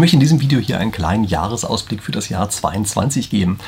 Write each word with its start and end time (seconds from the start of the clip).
möchte 0.00 0.16
in 0.16 0.20
diesem 0.20 0.40
Video 0.40 0.58
hier 0.58 0.78
einen 0.78 0.92
kleinen 0.92 1.24
Jahresausblick 1.24 2.02
für 2.02 2.12
das 2.12 2.28
Jahr 2.28 2.48
2022 2.48 3.30
geben. 3.30 3.58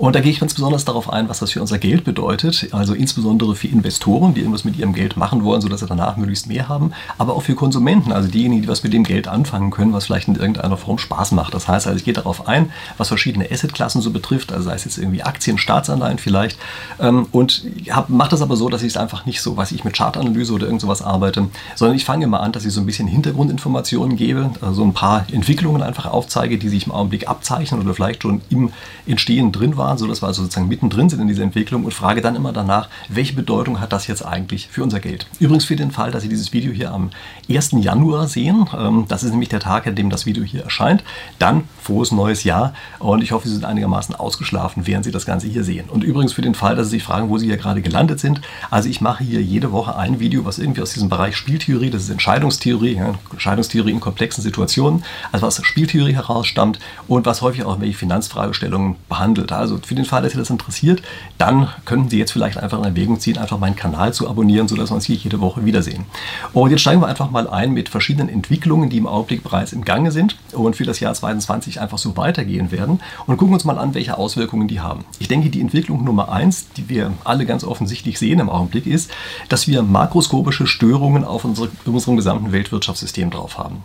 Und 0.00 0.16
da 0.16 0.20
gehe 0.20 0.32
ich 0.32 0.40
ganz 0.40 0.54
besonders 0.54 0.86
darauf 0.86 1.12
ein, 1.12 1.28
was 1.28 1.40
das 1.40 1.50
für 1.50 1.60
unser 1.60 1.76
Geld 1.78 2.04
bedeutet. 2.04 2.68
Also 2.72 2.94
insbesondere 2.94 3.54
für 3.54 3.68
Investoren, 3.68 4.32
die 4.32 4.40
irgendwas 4.40 4.64
mit 4.64 4.78
ihrem 4.78 4.94
Geld 4.94 5.18
machen 5.18 5.44
wollen, 5.44 5.60
sodass 5.60 5.80
sie 5.80 5.86
danach 5.86 6.16
möglichst 6.16 6.46
mehr 6.46 6.70
haben. 6.70 6.92
Aber 7.18 7.34
auch 7.34 7.42
für 7.42 7.54
Konsumenten, 7.54 8.10
also 8.10 8.26
diejenigen, 8.26 8.62
die 8.62 8.68
was 8.68 8.82
mit 8.82 8.94
dem 8.94 9.04
Geld 9.04 9.28
anfangen 9.28 9.70
können, 9.70 9.92
was 9.92 10.06
vielleicht 10.06 10.26
in 10.28 10.36
irgendeiner 10.36 10.78
Form 10.78 10.96
Spaß 10.96 11.32
macht. 11.32 11.52
Das 11.52 11.68
heißt 11.68 11.86
also, 11.86 11.98
ich 11.98 12.06
gehe 12.06 12.14
darauf 12.14 12.48
ein, 12.48 12.72
was 12.96 13.08
verschiedene 13.08 13.50
Assetklassen 13.50 14.00
so 14.00 14.10
betrifft, 14.10 14.54
also 14.54 14.64
sei 14.64 14.74
es 14.74 14.86
jetzt 14.86 14.96
irgendwie 14.96 15.22
Aktien, 15.22 15.58
Staatsanleihen 15.58 16.16
vielleicht. 16.16 16.58
Ähm, 16.98 17.26
und 17.30 17.62
mache 18.08 18.30
das 18.30 18.40
aber 18.40 18.56
so, 18.56 18.70
dass 18.70 18.80
ich 18.80 18.88
es 18.88 18.96
einfach 18.96 19.26
nicht 19.26 19.42
so, 19.42 19.58
was 19.58 19.70
ich 19.70 19.84
mit 19.84 19.92
Chartanalyse 19.92 20.54
oder 20.54 20.64
irgend 20.64 20.80
sowas 20.80 21.02
arbeite, 21.02 21.48
sondern 21.74 21.94
ich 21.94 22.06
fange 22.06 22.24
immer 22.24 22.40
an, 22.40 22.52
dass 22.52 22.64
ich 22.64 22.72
so 22.72 22.80
ein 22.80 22.86
bisschen 22.86 23.06
Hintergrundinformationen 23.06 24.16
gebe, 24.16 24.48
also 24.62 24.82
ein 24.82 24.94
paar 24.94 25.26
Entwicklungen 25.30 25.82
einfach 25.82 26.06
aufzeige, 26.06 26.56
die 26.56 26.70
sich 26.70 26.86
im 26.86 26.92
Augenblick 26.92 27.28
abzeichnen 27.28 27.82
oder 27.82 27.92
vielleicht 27.92 28.22
schon 28.22 28.40
im 28.48 28.72
Entstehen 29.06 29.52
drin 29.52 29.76
waren, 29.76 29.89
sodass 29.98 30.22
wir 30.22 30.26
also 30.26 30.42
sozusagen 30.42 30.68
mittendrin 30.68 31.08
sind 31.08 31.20
in 31.20 31.28
dieser 31.28 31.42
Entwicklung 31.42 31.84
und 31.84 31.92
frage 31.92 32.20
dann 32.20 32.36
immer 32.36 32.52
danach, 32.52 32.88
welche 33.08 33.34
Bedeutung 33.34 33.80
hat 33.80 33.92
das 33.92 34.06
jetzt 34.06 34.24
eigentlich 34.24 34.68
für 34.68 34.82
unser 34.82 35.00
Geld. 35.00 35.26
Übrigens 35.38 35.64
für 35.64 35.76
den 35.76 35.90
Fall, 35.90 36.10
dass 36.10 36.22
Sie 36.22 36.28
dieses 36.28 36.52
Video 36.52 36.72
hier 36.72 36.92
am 36.92 37.10
1. 37.48 37.72
Januar 37.80 38.28
sehen, 38.28 38.68
ähm, 38.76 39.04
das 39.08 39.22
ist 39.22 39.30
nämlich 39.30 39.48
der 39.48 39.60
Tag, 39.60 39.86
an 39.86 39.94
dem 39.94 40.10
das 40.10 40.26
Video 40.26 40.44
hier 40.44 40.64
erscheint, 40.64 41.04
dann 41.38 41.64
frohes 41.82 42.12
neues 42.12 42.44
Jahr 42.44 42.74
und 42.98 43.22
ich 43.22 43.32
hoffe, 43.32 43.48
Sie 43.48 43.54
sind 43.54 43.64
einigermaßen 43.64 44.14
ausgeschlafen, 44.14 44.86
während 44.86 45.04
Sie 45.04 45.10
das 45.10 45.26
Ganze 45.26 45.48
hier 45.48 45.64
sehen. 45.64 45.88
Und 45.88 46.04
übrigens 46.04 46.32
für 46.32 46.42
den 46.42 46.54
Fall, 46.54 46.76
dass 46.76 46.86
Sie 46.86 46.96
sich 46.96 47.02
fragen, 47.02 47.28
wo 47.28 47.38
Sie 47.38 47.46
hier 47.46 47.56
gerade 47.56 47.82
gelandet 47.82 48.20
sind, 48.20 48.40
also 48.70 48.88
ich 48.88 49.00
mache 49.00 49.24
hier 49.24 49.42
jede 49.42 49.72
Woche 49.72 49.96
ein 49.96 50.20
Video, 50.20 50.44
was 50.44 50.58
irgendwie 50.58 50.82
aus 50.82 50.92
diesem 50.92 51.08
Bereich 51.08 51.36
Spieltheorie, 51.36 51.90
das 51.90 52.04
ist 52.04 52.10
Entscheidungstheorie, 52.10 52.96
ja, 52.96 53.14
Entscheidungstheorie 53.32 53.90
in 53.90 54.00
komplexen 54.00 54.42
Situationen, 54.42 55.04
also 55.32 55.46
was 55.46 55.58
aus 55.58 55.66
Spieltheorie 55.66 56.14
herausstammt 56.14 56.78
und 57.08 57.26
was 57.26 57.42
häufig 57.42 57.64
auch 57.64 57.80
welche 57.80 57.98
Finanzfragestellungen 57.98 58.96
behandelt. 59.08 59.52
Also 59.52 59.79
für 59.86 59.94
den 59.94 60.04
Fall, 60.04 60.22
dass 60.22 60.32
Sie 60.32 60.38
das 60.38 60.50
interessiert, 60.50 61.02
dann 61.38 61.68
könnten 61.84 62.08
Sie 62.08 62.18
jetzt 62.18 62.32
vielleicht 62.32 62.58
einfach 62.58 62.78
in 62.78 62.84
Erwägung 62.84 63.20
ziehen, 63.20 63.38
einfach 63.38 63.58
meinen 63.58 63.76
Kanal 63.76 64.12
zu 64.14 64.28
abonnieren, 64.28 64.68
sodass 64.68 64.90
wir 64.90 64.94
uns 64.94 65.04
hier 65.04 65.16
jede 65.16 65.40
Woche 65.40 65.64
wiedersehen. 65.64 66.06
Und 66.52 66.70
jetzt 66.70 66.80
steigen 66.80 67.00
wir 67.00 67.06
einfach 67.06 67.30
mal 67.30 67.48
ein 67.48 67.72
mit 67.72 67.88
verschiedenen 67.88 68.28
Entwicklungen, 68.28 68.90
die 68.90 68.98
im 68.98 69.06
Augenblick 69.06 69.42
bereits 69.42 69.72
im 69.72 69.84
Gange 69.84 70.12
sind 70.12 70.36
und 70.52 70.76
für 70.76 70.84
das 70.84 71.00
Jahr 71.00 71.14
2020 71.14 71.80
einfach 71.80 71.98
so 71.98 72.16
weitergehen 72.16 72.72
werden 72.72 73.00
und 73.26 73.36
gucken 73.36 73.54
uns 73.54 73.64
mal 73.64 73.78
an, 73.78 73.94
welche 73.94 74.18
Auswirkungen 74.18 74.68
die 74.68 74.80
haben. 74.80 75.04
Ich 75.18 75.28
denke, 75.28 75.50
die 75.50 75.60
Entwicklung 75.60 76.04
Nummer 76.04 76.30
eins, 76.30 76.68
die 76.76 76.88
wir 76.88 77.12
alle 77.24 77.46
ganz 77.46 77.64
offensichtlich 77.64 78.18
sehen 78.18 78.40
im 78.40 78.50
Augenblick, 78.50 78.86
ist, 78.86 79.10
dass 79.48 79.68
wir 79.68 79.82
makroskopische 79.82 80.66
Störungen 80.66 81.24
auf 81.24 81.44
unsere, 81.44 81.68
unserem 81.84 82.16
gesamten 82.16 82.52
Weltwirtschaftssystem 82.52 83.30
drauf 83.30 83.58
haben. 83.58 83.82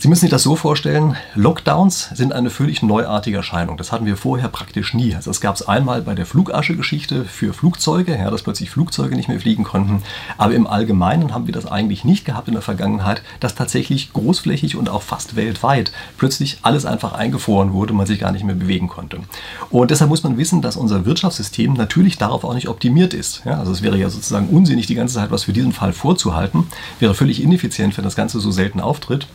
Sie 0.00 0.06
müssen 0.06 0.20
sich 0.20 0.30
das 0.30 0.44
so 0.44 0.54
vorstellen, 0.54 1.16
Lockdowns 1.34 2.10
sind 2.14 2.32
eine 2.32 2.50
völlig 2.50 2.82
neuartige 2.82 3.38
Erscheinung. 3.38 3.76
Das 3.76 3.90
hatten 3.90 4.06
wir 4.06 4.16
vorher 4.16 4.46
praktisch 4.46 4.94
nie. 4.94 5.12
Also 5.16 5.28
das 5.28 5.40
gab 5.40 5.56
es 5.56 5.66
einmal 5.66 6.02
bei 6.02 6.14
der 6.14 6.24
Flugasche-Geschichte 6.24 7.24
für 7.24 7.52
Flugzeuge, 7.52 8.16
ja, 8.16 8.30
dass 8.30 8.42
plötzlich 8.42 8.70
Flugzeuge 8.70 9.16
nicht 9.16 9.28
mehr 9.28 9.40
fliegen 9.40 9.64
konnten. 9.64 10.04
Aber 10.36 10.54
im 10.54 10.68
Allgemeinen 10.68 11.34
haben 11.34 11.48
wir 11.48 11.52
das 11.52 11.66
eigentlich 11.66 12.04
nicht 12.04 12.24
gehabt 12.24 12.46
in 12.46 12.54
der 12.54 12.62
Vergangenheit, 12.62 13.22
dass 13.40 13.56
tatsächlich 13.56 14.12
großflächig 14.12 14.76
und 14.76 14.88
auch 14.88 15.02
fast 15.02 15.34
weltweit 15.34 15.90
plötzlich 16.16 16.58
alles 16.62 16.86
einfach 16.86 17.14
eingefroren 17.14 17.72
wurde 17.72 17.92
und 17.92 17.96
man 17.96 18.06
sich 18.06 18.20
gar 18.20 18.30
nicht 18.30 18.44
mehr 18.44 18.54
bewegen 18.54 18.86
konnte. 18.86 19.18
Und 19.68 19.90
deshalb 19.90 20.10
muss 20.10 20.22
man 20.22 20.38
wissen, 20.38 20.62
dass 20.62 20.76
unser 20.76 21.06
Wirtschaftssystem 21.06 21.72
natürlich 21.72 22.18
darauf 22.18 22.44
auch 22.44 22.54
nicht 22.54 22.68
optimiert 22.68 23.14
ist. 23.14 23.42
Ja, 23.44 23.58
also 23.58 23.72
es 23.72 23.82
wäre 23.82 23.98
ja 23.98 24.10
sozusagen 24.10 24.48
unsinnig, 24.50 24.86
die 24.86 24.94
ganze 24.94 25.16
Zeit 25.16 25.32
was 25.32 25.42
für 25.42 25.52
diesen 25.52 25.72
Fall 25.72 25.92
vorzuhalten. 25.92 26.68
Wäre 27.00 27.16
völlig 27.16 27.42
ineffizient, 27.42 27.96
wenn 27.96 28.04
das 28.04 28.14
Ganze 28.14 28.38
so 28.38 28.52
selten 28.52 28.78
auftritt. 28.80 29.26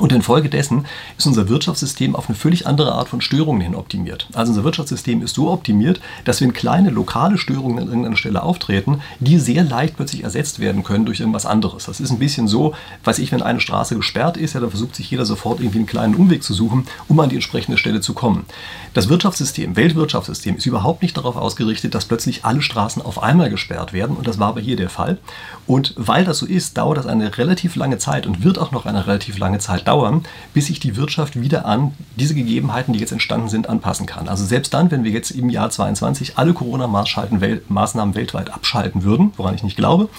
Und 0.00 0.12
infolgedessen 0.12 0.86
ist 1.16 1.26
unser 1.26 1.48
Wirtschaftssystem 1.48 2.14
auf 2.14 2.28
eine 2.28 2.36
völlig 2.36 2.66
andere 2.66 2.92
Art 2.92 3.08
von 3.08 3.20
Störungen 3.20 3.60
hin 3.60 3.74
optimiert. 3.74 4.28
Also 4.32 4.52
unser 4.52 4.64
Wirtschaftssystem 4.64 5.22
ist 5.22 5.34
so 5.34 5.50
optimiert, 5.50 6.00
dass 6.24 6.40
wenn 6.40 6.52
kleine 6.52 6.90
lokale 6.90 7.38
Störungen 7.38 7.78
an 7.78 7.88
irgendeiner 7.88 8.16
Stelle 8.16 8.42
auftreten, 8.42 9.00
die 9.20 9.38
sehr 9.38 9.64
leicht 9.64 9.96
plötzlich 9.96 10.24
ersetzt 10.24 10.60
werden 10.60 10.84
können 10.84 11.04
durch 11.04 11.20
irgendwas 11.20 11.46
anderes. 11.46 11.86
Das 11.86 12.00
ist 12.00 12.10
ein 12.10 12.18
bisschen 12.18 12.48
so, 12.48 12.74
weiß 13.04 13.18
ich, 13.18 13.32
wenn 13.32 13.42
eine 13.42 13.60
Straße 13.60 13.96
gesperrt 13.96 14.36
ist, 14.36 14.54
ja, 14.54 14.60
dann 14.60 14.70
versucht 14.70 14.94
sich 14.94 15.10
jeder 15.10 15.24
sofort 15.24 15.60
irgendwie 15.60 15.78
einen 15.78 15.86
kleinen 15.86 16.14
Umweg 16.14 16.42
zu 16.42 16.54
suchen, 16.54 16.86
um 17.08 17.18
an 17.20 17.28
die 17.28 17.36
entsprechende 17.36 17.78
Stelle 17.78 18.00
zu 18.00 18.14
kommen. 18.14 18.44
Das 18.94 19.08
Wirtschaftssystem, 19.08 19.76
Weltwirtschaftssystem, 19.76 20.56
ist 20.56 20.66
überhaupt 20.66 21.02
nicht 21.02 21.16
darauf 21.16 21.36
ausgerichtet, 21.36 21.94
dass 21.94 22.04
plötzlich 22.04 22.44
alle 22.44 22.62
Straßen 22.62 23.02
auf 23.02 23.22
einmal 23.22 23.50
gesperrt 23.50 23.92
werden. 23.92 24.16
Und 24.16 24.26
das 24.26 24.38
war 24.38 24.48
aber 24.48 24.60
hier 24.60 24.76
der 24.76 24.90
Fall. 24.90 25.18
Und 25.66 25.94
weil 25.96 26.24
das 26.24 26.38
so 26.38 26.46
ist, 26.46 26.76
dauert 26.78 26.98
das 26.98 27.06
eine 27.06 27.36
relativ 27.38 27.76
lange 27.76 27.98
Zeit 27.98 28.26
und 28.26 28.44
wird 28.44 28.58
auch 28.58 28.72
noch 28.72 28.86
eine 28.86 29.06
relativ 29.06 29.38
lange 29.38 29.58
Zeit 29.58 29.87
dauern, 29.88 30.22
bis 30.52 30.66
sich 30.66 30.80
die 30.80 30.96
Wirtschaft 30.96 31.40
wieder 31.40 31.64
an 31.64 31.92
diese 32.16 32.34
Gegebenheiten, 32.34 32.92
die 32.92 33.00
jetzt 33.00 33.12
entstanden 33.12 33.48
sind, 33.48 33.68
anpassen 33.68 34.04
kann. 34.04 34.28
Also 34.28 34.44
selbst 34.44 34.74
dann, 34.74 34.90
wenn 34.90 35.02
wir 35.02 35.10
jetzt 35.10 35.30
im 35.30 35.48
Jahr 35.48 35.70
22 35.70 36.36
alle 36.36 36.52
Corona-Maßnahmen 36.52 38.14
weltweit 38.14 38.52
abschalten 38.52 39.02
würden, 39.02 39.32
woran 39.38 39.54
ich 39.54 39.62
nicht 39.62 39.76
glaube, 39.76 40.10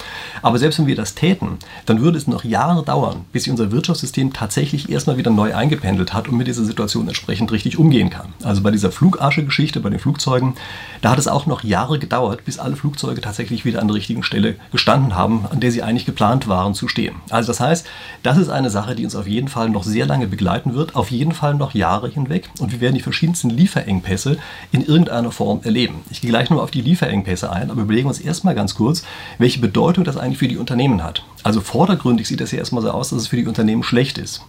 aber 0.42 0.58
selbst 0.58 0.80
wenn 0.80 0.88
wir 0.88 0.96
das 0.96 1.14
täten, 1.14 1.58
dann 1.86 2.00
würde 2.00 2.18
es 2.18 2.26
noch 2.26 2.42
Jahre 2.42 2.82
dauern, 2.82 3.24
bis 3.32 3.44
sich 3.44 3.50
unser 3.52 3.70
Wirtschaftssystem 3.70 4.32
tatsächlich 4.32 4.90
erstmal 4.90 5.16
wieder 5.16 5.30
neu 5.30 5.54
eingependelt 5.54 6.12
hat 6.12 6.26
und 6.26 6.36
mit 6.36 6.48
dieser 6.48 6.64
Situation 6.64 7.06
entsprechend 7.06 7.52
richtig 7.52 7.78
umgehen 7.78 8.10
kann. 8.10 8.34
Also 8.42 8.62
bei 8.62 8.72
dieser 8.72 8.90
Flugasche-Geschichte, 8.90 9.78
bei 9.78 9.90
den 9.90 10.00
Flugzeugen, 10.00 10.54
da 11.00 11.12
hat 11.12 11.18
es 11.20 11.28
auch 11.28 11.46
noch 11.46 11.62
Jahre 11.62 12.00
gedauert, 12.00 12.44
bis 12.44 12.58
alle 12.58 12.74
Flugzeuge 12.74 13.20
tatsächlich 13.20 13.64
wieder 13.64 13.80
an 13.80 13.86
der 13.86 13.94
richtigen 13.94 14.24
Stelle 14.24 14.56
gestanden 14.72 15.14
haben, 15.14 15.46
an 15.48 15.60
der 15.60 15.70
sie 15.70 15.84
eigentlich 15.84 16.06
geplant 16.06 16.48
waren 16.48 16.74
zu 16.74 16.88
stehen. 16.88 17.14
Also 17.30 17.46
das 17.48 17.60
heißt, 17.60 17.86
das 18.24 18.36
ist 18.36 18.48
eine 18.48 18.70
Sache, 18.70 18.96
die 18.96 19.04
uns 19.04 19.14
auf 19.14 19.28
jeden 19.28 19.46
Fall 19.46 19.59
Fall 19.60 19.68
noch 19.68 19.84
sehr 19.84 20.06
lange 20.06 20.26
begleiten 20.26 20.72
wird, 20.72 20.96
auf 20.96 21.10
jeden 21.10 21.32
Fall 21.32 21.54
noch 21.54 21.74
Jahre 21.74 22.08
hinweg. 22.08 22.48
Und 22.60 22.72
wir 22.72 22.80
werden 22.80 22.94
die 22.94 23.02
verschiedensten 23.02 23.50
Lieferengpässe 23.50 24.38
in 24.72 24.82
irgendeiner 24.82 25.32
Form 25.32 25.60
erleben. 25.64 25.96
Ich 26.08 26.22
gehe 26.22 26.30
gleich 26.30 26.48
nur 26.48 26.62
auf 26.62 26.70
die 26.70 26.80
Lieferengpässe 26.80 27.52
ein, 27.52 27.70
aber 27.70 27.82
überlegen 27.82 28.06
wir 28.06 28.10
uns 28.10 28.20
erstmal 28.20 28.54
ganz 28.54 28.74
kurz, 28.74 29.02
welche 29.36 29.60
Bedeutung 29.60 30.04
das 30.04 30.16
eigentlich 30.16 30.38
für 30.38 30.48
die 30.48 30.56
Unternehmen 30.56 31.04
hat. 31.04 31.24
Also 31.42 31.60
vordergründig 31.60 32.26
sieht 32.26 32.40
das 32.40 32.52
ja 32.52 32.58
erstmal 32.58 32.82
so 32.82 32.90
aus, 32.90 33.10
dass 33.10 33.18
es 33.18 33.26
für 33.26 33.36
die 33.36 33.46
Unternehmen 33.46 33.82
schlecht 33.82 34.16
ist. 34.16 34.42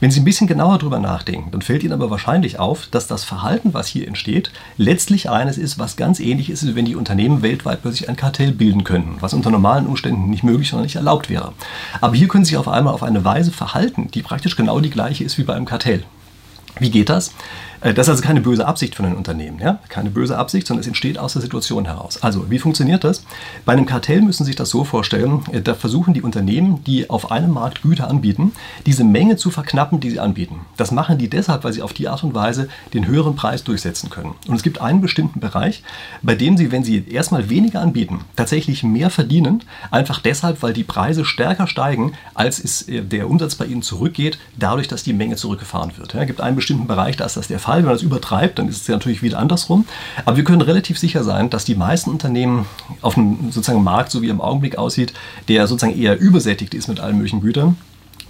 Wenn 0.00 0.12
Sie 0.12 0.20
ein 0.20 0.24
bisschen 0.24 0.46
genauer 0.46 0.78
darüber 0.78 1.00
nachdenken, 1.00 1.50
dann 1.50 1.62
fällt 1.62 1.82
Ihnen 1.82 1.92
aber 1.92 2.10
wahrscheinlich 2.10 2.60
auf, 2.60 2.86
dass 2.86 3.08
das 3.08 3.24
Verhalten, 3.24 3.74
was 3.74 3.88
hier 3.88 4.06
entsteht, 4.06 4.52
letztlich 4.76 5.28
eines 5.28 5.58
ist, 5.58 5.80
was 5.80 5.96
ganz 5.96 6.20
ähnlich 6.20 6.50
ist, 6.50 6.76
wenn 6.76 6.84
die 6.84 6.94
Unternehmen 6.94 7.42
weltweit 7.42 7.82
plötzlich 7.82 8.08
ein 8.08 8.14
Kartell 8.14 8.52
bilden 8.52 8.84
könnten, 8.84 9.16
was 9.20 9.34
unter 9.34 9.50
normalen 9.50 9.86
Umständen 9.86 10.30
nicht 10.30 10.44
möglich, 10.44 10.68
sondern 10.68 10.84
nicht 10.84 10.94
erlaubt 10.94 11.28
wäre. 11.28 11.52
Aber 12.00 12.14
hier 12.14 12.28
können 12.28 12.44
Sie 12.44 12.50
sich 12.50 12.58
auf 12.58 12.68
einmal 12.68 12.94
auf 12.94 13.02
eine 13.02 13.24
Weise 13.24 13.50
verhalten, 13.50 14.08
die 14.12 14.22
praktisch 14.22 14.47
genau 14.56 14.80
die 14.80 14.90
gleiche 14.90 15.24
ist 15.24 15.38
wie 15.38 15.44
bei 15.44 15.54
einem 15.54 15.64
Kartell. 15.64 16.04
Wie 16.78 16.90
geht 16.90 17.08
das? 17.08 17.32
Äh, 17.80 17.94
das 17.94 18.06
ist 18.06 18.10
also 18.10 18.22
keine 18.22 18.40
böse 18.40 18.66
Absicht 18.66 18.94
von 18.94 19.04
den 19.04 19.14
Unternehmen, 19.14 19.58
ja? 19.60 19.78
keine 19.88 20.10
böse 20.10 20.36
Absicht, 20.36 20.66
sondern 20.66 20.80
es 20.80 20.86
entsteht 20.86 21.18
aus 21.18 21.34
der 21.34 21.42
Situation 21.42 21.84
heraus. 21.84 22.22
Also, 22.22 22.50
wie 22.50 22.58
funktioniert 22.58 23.04
das? 23.04 23.24
Bei 23.64 23.72
einem 23.72 23.86
Kartell 23.86 24.20
müssen 24.20 24.44
Sie 24.44 24.48
sich 24.48 24.56
das 24.56 24.70
so 24.70 24.84
vorstellen, 24.84 25.42
äh, 25.52 25.60
da 25.60 25.74
versuchen 25.74 26.14
die 26.14 26.22
Unternehmen, 26.22 26.82
die 26.84 27.08
auf 27.10 27.30
einem 27.30 27.52
Markt 27.52 27.82
Güter 27.82 28.08
anbieten, 28.08 28.52
diese 28.86 29.04
Menge 29.04 29.36
zu 29.36 29.50
verknappen, 29.50 30.00
die 30.00 30.10
sie 30.10 30.20
anbieten. 30.20 30.60
Das 30.76 30.90
machen 30.90 31.18
die 31.18 31.28
deshalb, 31.28 31.64
weil 31.64 31.72
sie 31.72 31.82
auf 31.82 31.92
die 31.92 32.08
Art 32.08 32.24
und 32.24 32.34
Weise 32.34 32.68
den 32.94 33.06
höheren 33.06 33.36
Preis 33.36 33.64
durchsetzen 33.64 34.10
können. 34.10 34.34
Und 34.46 34.56
es 34.56 34.62
gibt 34.62 34.80
einen 34.80 35.00
bestimmten 35.00 35.40
Bereich, 35.40 35.82
bei 36.22 36.34
dem 36.34 36.56
sie, 36.56 36.72
wenn 36.72 36.84
sie 36.84 37.04
erstmal 37.08 37.50
weniger 37.50 37.80
anbieten, 37.80 38.20
tatsächlich 38.36 38.82
mehr 38.82 39.10
verdienen, 39.10 39.62
einfach 39.90 40.20
deshalb, 40.20 40.62
weil 40.62 40.72
die 40.72 40.84
Preise 40.84 41.24
stärker 41.24 41.66
steigen, 41.66 42.12
als 42.34 42.58
es 42.58 42.88
äh, 42.88 43.02
der 43.02 43.28
Umsatz 43.28 43.54
bei 43.54 43.66
ihnen 43.66 43.82
zurückgeht, 43.82 44.38
dadurch, 44.56 44.88
dass 44.88 45.02
die 45.02 45.12
Menge 45.12 45.36
zurückgefahren 45.36 45.92
wird. 45.96 46.14
Ja, 46.14 46.22
es 46.22 46.26
gibt 46.26 46.40
einen 46.40 46.56
bestimmten 46.56 46.86
Bereich, 46.86 47.16
da 47.16 47.24
ist 47.24 47.36
das 47.36 47.48
der 47.48 47.58
Fall. 47.58 47.67
Fall. 47.68 47.78
Wenn 47.78 47.86
man 47.86 47.94
das 47.94 48.02
übertreibt, 48.02 48.58
dann 48.58 48.68
ist 48.68 48.80
es 48.80 48.86
ja 48.86 48.94
natürlich 48.94 49.22
wieder 49.22 49.38
andersrum. 49.38 49.84
Aber 50.24 50.36
wir 50.36 50.44
können 50.44 50.62
relativ 50.62 50.98
sicher 50.98 51.22
sein, 51.22 51.50
dass 51.50 51.64
die 51.66 51.74
meisten 51.74 52.10
Unternehmen 52.10 52.64
auf 53.02 53.18
einem 53.18 53.50
sozusagen 53.50 53.84
Markt, 53.84 54.10
so 54.10 54.22
wie 54.22 54.28
er 54.28 54.32
im 54.32 54.40
Augenblick 54.40 54.78
aussieht, 54.78 55.12
der 55.48 55.66
sozusagen 55.66 55.98
eher 55.98 56.18
übersättigt 56.18 56.72
ist 56.72 56.88
mit 56.88 56.98
allen 56.98 57.16
möglichen 57.16 57.42
Gütern, 57.42 57.76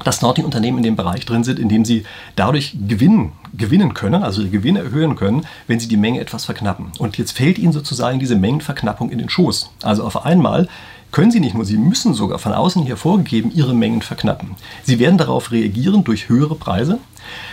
dass 0.04 0.19
dort 0.19 0.38
die 0.38 0.43
Unternehmen 0.43 0.78
in 0.78 0.84
dem 0.84 0.97
Bereich 0.97 1.25
drin 1.25 1.44
sind, 1.44 1.59
in 1.59 1.69
dem 1.69 1.84
sie 1.84 2.04
dadurch 2.34 2.76
gewinnen, 2.88 3.32
gewinnen 3.56 3.94
können, 3.94 4.23
also 4.25 4.43
ihre 4.43 4.50
Gewinne 4.50 4.81
erhöhen 4.81 5.14
können, 5.14 5.46
wenn 5.69 5.79
sie 5.79 5.88
die 5.88 5.96
Menge 5.96 6.20
etwas 6.20 6.44
verknappen. 6.44 6.87
Und 6.99 7.17
jetzt 7.17 7.32
fällt 7.32 7.58
ihnen 7.58 7.73
sozusagen 7.73 8.19
diese 8.19 8.37
Mengenverknappung 8.37 9.11
in 9.11 9.19
den 9.19 9.29
Schoß. 9.29 9.70
Also 9.82 10.05
auf 10.05 10.25
einmal 10.25 10.69
können 11.11 11.31
sie 11.31 11.40
nicht 11.40 11.55
nur, 11.55 11.64
sie 11.64 11.79
müssen 11.79 12.12
sogar 12.12 12.38
von 12.38 12.52
außen 12.52 12.82
hier 12.82 12.96
vorgegeben 12.96 13.50
ihre 13.55 13.75
Mengen 13.75 14.02
verknappen. 14.02 14.56
Sie 14.82 14.99
werden 14.99 15.17
darauf 15.17 15.52
reagieren 15.52 16.05
durch 16.05 16.29
höhere 16.29 16.55
Preise, 16.55 16.99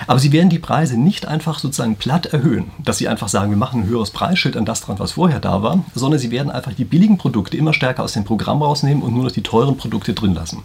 aber 0.07 0.19
sie 0.19 0.31
werden 0.31 0.49
die 0.49 0.59
Preise 0.59 0.97
nicht 0.97 1.27
einfach 1.27 1.59
sozusagen 1.59 1.95
platt 1.95 2.27
erhöhen, 2.27 2.71
dass 2.83 2.97
sie 2.97 3.07
einfach 3.07 3.29
sagen, 3.29 3.49
wir 3.49 3.57
machen 3.57 3.81
ein 3.81 3.87
höheres 3.87 4.11
Preisschild 4.11 4.57
an 4.57 4.65
das 4.65 4.81
dran, 4.81 4.99
was 4.99 5.13
vorher 5.13 5.39
da 5.39 5.63
war, 5.63 5.83
sondern 5.93 6.19
sie 6.19 6.31
werden 6.31 6.51
einfach 6.51 6.73
die 6.73 6.85
billigen 6.85 7.17
Produkte 7.17 7.57
immer 7.57 7.73
stärker 7.73 8.03
aus 8.03 8.13
dem 8.13 8.23
Programm 8.23 8.61
rausnehmen 8.61 9.03
und 9.03 9.13
nur 9.13 9.23
noch 9.23 9.31
die 9.31 9.43
teuren 9.43 9.77
Produkte 9.77 10.13
drin 10.13 10.33
lassen. 10.33 10.63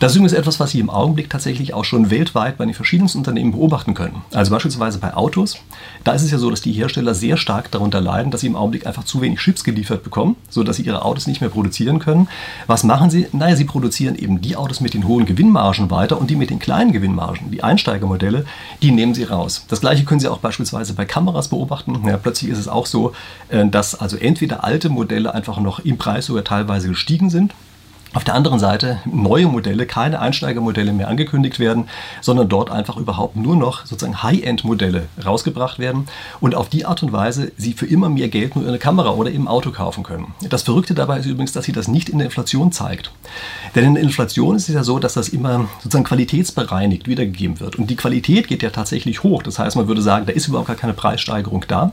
Das 0.00 0.12
ist 0.12 0.16
übrigens 0.16 0.32
etwas, 0.32 0.60
was 0.60 0.72
Sie 0.72 0.80
im 0.80 0.90
Augenblick 0.90 1.28
tatsächlich 1.30 1.74
auch 1.74 1.84
schon 1.84 2.10
weltweit 2.10 2.56
bei 2.56 2.64
den 2.64 2.74
verschiedensten 2.74 3.18
Unternehmen 3.18 3.52
beobachten 3.52 3.94
können. 3.94 4.22
Also 4.32 4.50
beispielsweise 4.50 4.98
bei 4.98 5.14
Autos. 5.14 5.58
Da 6.04 6.12
ist 6.12 6.22
es 6.22 6.30
ja 6.30 6.38
so, 6.38 6.50
dass 6.50 6.60
die 6.60 6.72
Hersteller 6.72 7.14
sehr 7.14 7.36
stark 7.36 7.70
darunter 7.70 8.00
leiden, 8.00 8.30
dass 8.30 8.40
sie 8.40 8.46
im 8.46 8.56
Augenblick 8.56 8.86
einfach 8.86 9.04
zu 9.04 9.20
wenig 9.20 9.38
Chips 9.38 9.64
geliefert 9.64 10.02
bekommen, 10.02 10.36
sodass 10.48 10.76
sie 10.76 10.82
ihre 10.82 11.04
Autos 11.04 11.26
nicht 11.26 11.40
mehr 11.40 11.50
produzieren 11.50 11.98
können. 11.98 12.28
Was 12.66 12.84
machen 12.84 13.10
sie? 13.10 13.26
Naja, 13.32 13.56
sie 13.56 13.64
produzieren 13.64 14.16
eben 14.16 14.40
die 14.40 14.56
Autos 14.56 14.80
mit 14.80 14.94
den 14.94 15.06
hohen 15.06 15.26
Gewinnmargen 15.26 15.90
weiter 15.90 16.20
und 16.20 16.30
die 16.30 16.36
mit 16.36 16.50
den 16.50 16.58
kleinen 16.58 16.92
Gewinnmargen, 16.92 17.50
die 17.50 17.62
Einsteigermodelle, 17.62 18.41
Die 18.82 18.90
nehmen 18.90 19.14
sie 19.14 19.24
raus. 19.24 19.64
Das 19.68 19.80
gleiche 19.80 20.04
können 20.04 20.20
Sie 20.20 20.28
auch 20.28 20.38
beispielsweise 20.38 20.94
bei 20.94 21.04
Kameras 21.04 21.48
beobachten. 21.48 22.02
Ja, 22.06 22.16
plötzlich 22.16 22.50
ist 22.50 22.58
es 22.58 22.68
auch 22.68 22.86
so, 22.86 23.12
äh, 23.48 23.66
dass 23.66 23.94
also 23.94 24.16
entweder 24.16 24.64
alte 24.64 24.88
Modelle 24.88 25.34
einfach 25.34 25.58
noch 25.58 25.80
im 25.80 25.98
Preis 25.98 26.26
sogar 26.26 26.44
teilweise 26.44 26.88
gestiegen 26.88 27.30
sind 27.30 27.54
auf 28.14 28.24
der 28.24 28.34
anderen 28.34 28.58
Seite 28.58 28.98
neue 29.04 29.46
Modelle, 29.46 29.86
keine 29.86 30.20
Einsteigermodelle 30.20 30.92
mehr 30.92 31.08
angekündigt 31.08 31.58
werden, 31.58 31.88
sondern 32.20 32.48
dort 32.48 32.70
einfach 32.70 32.96
überhaupt 32.96 33.36
nur 33.36 33.56
noch 33.56 33.86
sozusagen 33.86 34.22
High-End-Modelle 34.22 35.08
rausgebracht 35.24 35.78
werden 35.78 36.06
und 36.40 36.54
auf 36.54 36.68
die 36.68 36.84
Art 36.84 37.02
und 37.02 37.12
Weise 37.12 37.52
sie 37.56 37.72
für 37.72 37.86
immer 37.86 38.10
mehr 38.10 38.28
Geld 38.28 38.54
nur 38.54 38.64
in 38.64 38.68
eine 38.68 38.78
Kamera 38.78 39.10
oder 39.10 39.30
im 39.30 39.48
Auto 39.48 39.70
kaufen 39.70 40.02
können. 40.02 40.34
Das 40.48 40.62
Verrückte 40.62 40.94
dabei 40.94 41.20
ist 41.20 41.26
übrigens, 41.26 41.52
dass 41.52 41.64
sie 41.64 41.72
das 41.72 41.88
nicht 41.88 42.10
in 42.10 42.18
der 42.18 42.26
Inflation 42.26 42.70
zeigt. 42.70 43.12
Denn 43.74 43.84
in 43.84 43.94
der 43.94 44.02
Inflation 44.02 44.56
ist 44.56 44.68
es 44.68 44.74
ja 44.74 44.84
so, 44.84 44.98
dass 44.98 45.14
das 45.14 45.30
immer 45.30 45.68
sozusagen 45.78 46.04
qualitätsbereinigt 46.04 47.08
wiedergegeben 47.08 47.60
wird. 47.60 47.76
Und 47.76 47.88
die 47.88 47.96
Qualität 47.96 48.48
geht 48.48 48.62
ja 48.62 48.70
tatsächlich 48.70 49.22
hoch. 49.22 49.42
Das 49.42 49.58
heißt, 49.58 49.76
man 49.76 49.88
würde 49.88 50.02
sagen, 50.02 50.26
da 50.26 50.32
ist 50.32 50.48
überhaupt 50.48 50.68
gar 50.68 50.76
keine 50.76 50.92
Preissteigerung 50.92 51.64
da. 51.68 51.92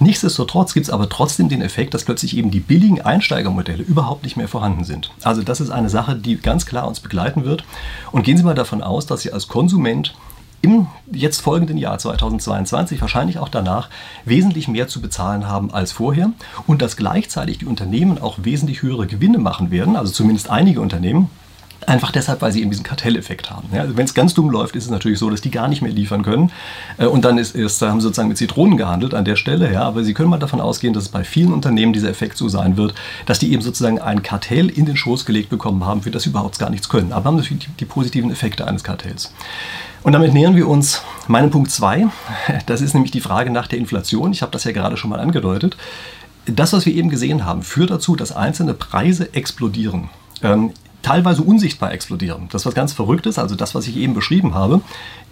Nichtsdestotrotz 0.00 0.74
gibt 0.74 0.86
es 0.86 0.92
aber 0.92 1.08
trotzdem 1.08 1.48
den 1.48 1.62
Effekt, 1.62 1.94
dass 1.94 2.04
plötzlich 2.04 2.36
eben 2.36 2.50
die 2.50 2.60
billigen 2.60 3.00
Einsteigermodelle 3.00 3.82
überhaupt 3.84 4.24
nicht 4.24 4.36
mehr 4.36 4.48
vorhanden 4.48 4.84
sind. 4.84 5.12
Also 5.22 5.42
das 5.42 5.59
ist 5.60 5.70
eine 5.70 5.90
Sache, 5.90 6.16
die 6.16 6.36
ganz 6.36 6.66
klar 6.66 6.86
uns 6.88 7.00
begleiten 7.00 7.44
wird. 7.44 7.64
Und 8.12 8.22
gehen 8.22 8.36
Sie 8.36 8.42
mal 8.42 8.54
davon 8.54 8.82
aus, 8.82 9.06
dass 9.06 9.22
Sie 9.22 9.32
als 9.32 9.48
Konsument 9.48 10.14
im 10.62 10.88
jetzt 11.10 11.40
folgenden 11.40 11.78
Jahr 11.78 11.98
2022, 11.98 13.00
wahrscheinlich 13.00 13.38
auch 13.38 13.48
danach, 13.48 13.88
wesentlich 14.24 14.68
mehr 14.68 14.88
zu 14.88 15.00
bezahlen 15.00 15.48
haben 15.48 15.72
als 15.72 15.92
vorher 15.92 16.32
und 16.66 16.82
dass 16.82 16.96
gleichzeitig 16.96 17.58
die 17.58 17.66
Unternehmen 17.66 18.18
auch 18.18 18.38
wesentlich 18.42 18.82
höhere 18.82 19.06
Gewinne 19.06 19.38
machen 19.38 19.70
werden, 19.70 19.96
also 19.96 20.12
zumindest 20.12 20.50
einige 20.50 20.80
Unternehmen. 20.80 21.30
Einfach 21.86 22.12
deshalb, 22.12 22.42
weil 22.42 22.52
sie 22.52 22.60
eben 22.60 22.70
diesen 22.70 22.82
Kartelleffekt 22.84 23.50
haben. 23.50 23.68
Ja, 23.72 23.82
also 23.82 23.96
Wenn 23.96 24.04
es 24.04 24.12
ganz 24.12 24.34
dumm 24.34 24.50
läuft, 24.50 24.76
ist 24.76 24.84
es 24.84 24.90
natürlich 24.90 25.18
so, 25.18 25.30
dass 25.30 25.40
die 25.40 25.50
gar 25.50 25.66
nicht 25.66 25.80
mehr 25.80 25.92
liefern 25.92 26.22
können. 26.22 26.52
Äh, 26.98 27.06
und 27.06 27.24
dann 27.24 27.38
ist, 27.38 27.54
ist, 27.54 27.80
haben 27.80 28.00
sie 28.00 28.04
sozusagen 28.04 28.28
mit 28.28 28.36
Zitronen 28.36 28.76
gehandelt 28.76 29.14
an 29.14 29.24
der 29.24 29.36
Stelle. 29.36 29.72
Ja, 29.72 29.82
aber 29.82 30.04
Sie 30.04 30.14
können 30.14 30.28
mal 30.28 30.38
davon 30.38 30.60
ausgehen, 30.60 30.92
dass 30.92 31.04
es 31.04 31.08
bei 31.08 31.24
vielen 31.24 31.52
Unternehmen 31.52 31.92
dieser 31.92 32.10
Effekt 32.10 32.36
so 32.36 32.48
sein 32.48 32.76
wird, 32.76 32.94
dass 33.26 33.38
die 33.38 33.52
eben 33.52 33.62
sozusagen 33.62 33.98
ein 33.98 34.22
Kartell 34.22 34.68
in 34.68 34.84
den 34.84 34.96
Schoß 34.96 35.24
gelegt 35.24 35.48
bekommen 35.48 35.84
haben, 35.84 36.02
für 36.02 36.10
das 36.10 36.24
sie 36.24 36.30
überhaupt 36.30 36.58
gar 36.58 36.70
nichts 36.70 36.88
können. 36.88 37.12
Aber 37.12 37.26
haben 37.26 37.36
natürlich 37.36 37.64
die, 37.64 37.72
die 37.80 37.84
positiven 37.86 38.30
Effekte 38.30 38.66
eines 38.66 38.84
Kartells. 38.84 39.32
Und 40.02 40.12
damit 40.12 40.32
nähern 40.32 40.56
wir 40.56 40.68
uns 40.68 41.02
meinem 41.28 41.50
Punkt 41.50 41.70
2. 41.70 42.08
Das 42.66 42.80
ist 42.80 42.94
nämlich 42.94 43.10
die 43.10 43.20
Frage 43.20 43.50
nach 43.50 43.66
der 43.66 43.78
Inflation. 43.78 44.32
Ich 44.32 44.42
habe 44.42 44.52
das 44.52 44.64
ja 44.64 44.72
gerade 44.72 44.96
schon 44.96 45.10
mal 45.10 45.20
angedeutet. 45.20 45.76
Das, 46.46 46.72
was 46.72 46.86
wir 46.86 46.94
eben 46.94 47.10
gesehen 47.10 47.44
haben, 47.44 47.62
führt 47.62 47.90
dazu, 47.90 48.16
dass 48.16 48.32
einzelne 48.32 48.74
Preise 48.74 49.34
explodieren. 49.34 50.08
Ähm, 50.42 50.72
teilweise 51.02 51.42
unsichtbar 51.42 51.92
explodieren. 51.92 52.48
Das 52.50 52.62
ist 52.62 52.66
was 52.66 52.74
ganz 52.74 52.92
Verrücktes, 52.92 53.38
also 53.38 53.54
das, 53.54 53.74
was 53.74 53.86
ich 53.86 53.96
eben 53.96 54.14
beschrieben 54.14 54.54
habe. 54.54 54.80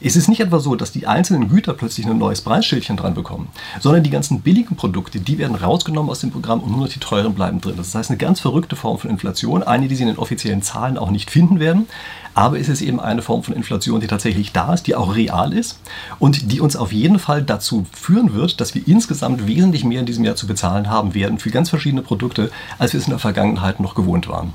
Es 0.01 0.17
ist 0.17 0.29
nicht 0.29 0.41
etwa 0.41 0.61
so, 0.61 0.77
dass 0.77 0.93
die 0.93 1.07
einzelnen 1.07 1.49
Güter 1.49 1.75
plötzlich 1.75 2.07
ein 2.07 2.19
neues 2.19 2.41
Preisschildchen 2.41 2.97
dran 2.97 3.15
bekommen, 3.15 3.49
sondern 3.81 4.05
die 4.05 4.11
ganzen 4.11 4.41
billigen 4.43 4.77
Produkte, 4.77 5.19
die 5.19 5.39
werden 5.39 5.57
rausgenommen 5.57 6.11
aus 6.11 6.21
dem 6.21 6.31
Programm 6.31 6.61
und 6.61 6.71
nur 6.71 6.83
noch 6.83 6.89
die 6.89 7.01
teuren 7.01 7.35
bleiben 7.35 7.61
drin. 7.61 7.75
Das 7.77 7.95
heißt 7.95 8.11
eine 8.11 8.19
ganz 8.19 8.41
verrückte 8.41 8.77
Form 8.77 8.99
von 8.99 9.11
Inflation, 9.11 9.63
eine, 9.63 9.89
die 9.89 9.97
Sie 9.97 10.03
in 10.03 10.09
den 10.09 10.19
offiziellen 10.19 10.63
Zahlen 10.63 10.99
auch 10.99 11.11
nicht 11.11 11.31
finden 11.31 11.59
werden. 11.59 11.89
Aber 12.35 12.61
es 12.61 12.69
ist 12.69 12.83
eben 12.83 13.01
eine 13.01 13.23
Form 13.23 13.43
von 13.43 13.55
Inflation, 13.55 14.01
die 14.01 14.07
tatsächlich 14.07 14.53
da 14.53 14.73
ist, 14.73 14.87
die 14.87 14.95
auch 14.95 15.17
real 15.17 15.53
ist 15.53 15.81
und 16.21 16.53
die 16.53 16.61
uns 16.61 16.77
auf 16.77 16.93
jeden 16.93 17.19
Fall 17.19 17.43
dazu 17.43 17.85
führen 17.93 18.33
wird, 18.33 18.61
dass 18.61 18.77
wir 18.77 18.87
insgesamt 18.87 19.49
wesentlich 19.49 19.83
mehr 19.83 20.01
in 20.01 20.07
diesem 20.07 20.25
Jahr 20.25 20.37
zu 20.37 20.47
bezahlen 20.47 20.89
haben 20.89 21.15
werden 21.15 21.41
für 21.41 21.51
ganz 21.51 21.69
verschiedene 21.69 22.03
Produkte, 22.03 22.53
als 22.79 22.93
wir 22.93 23.01
es 23.01 23.07
in 23.07 23.11
der 23.11 23.19
Vergangenheit 23.19 23.81
noch 23.81 23.97
gewohnt 23.97 24.29
waren. 24.29 24.53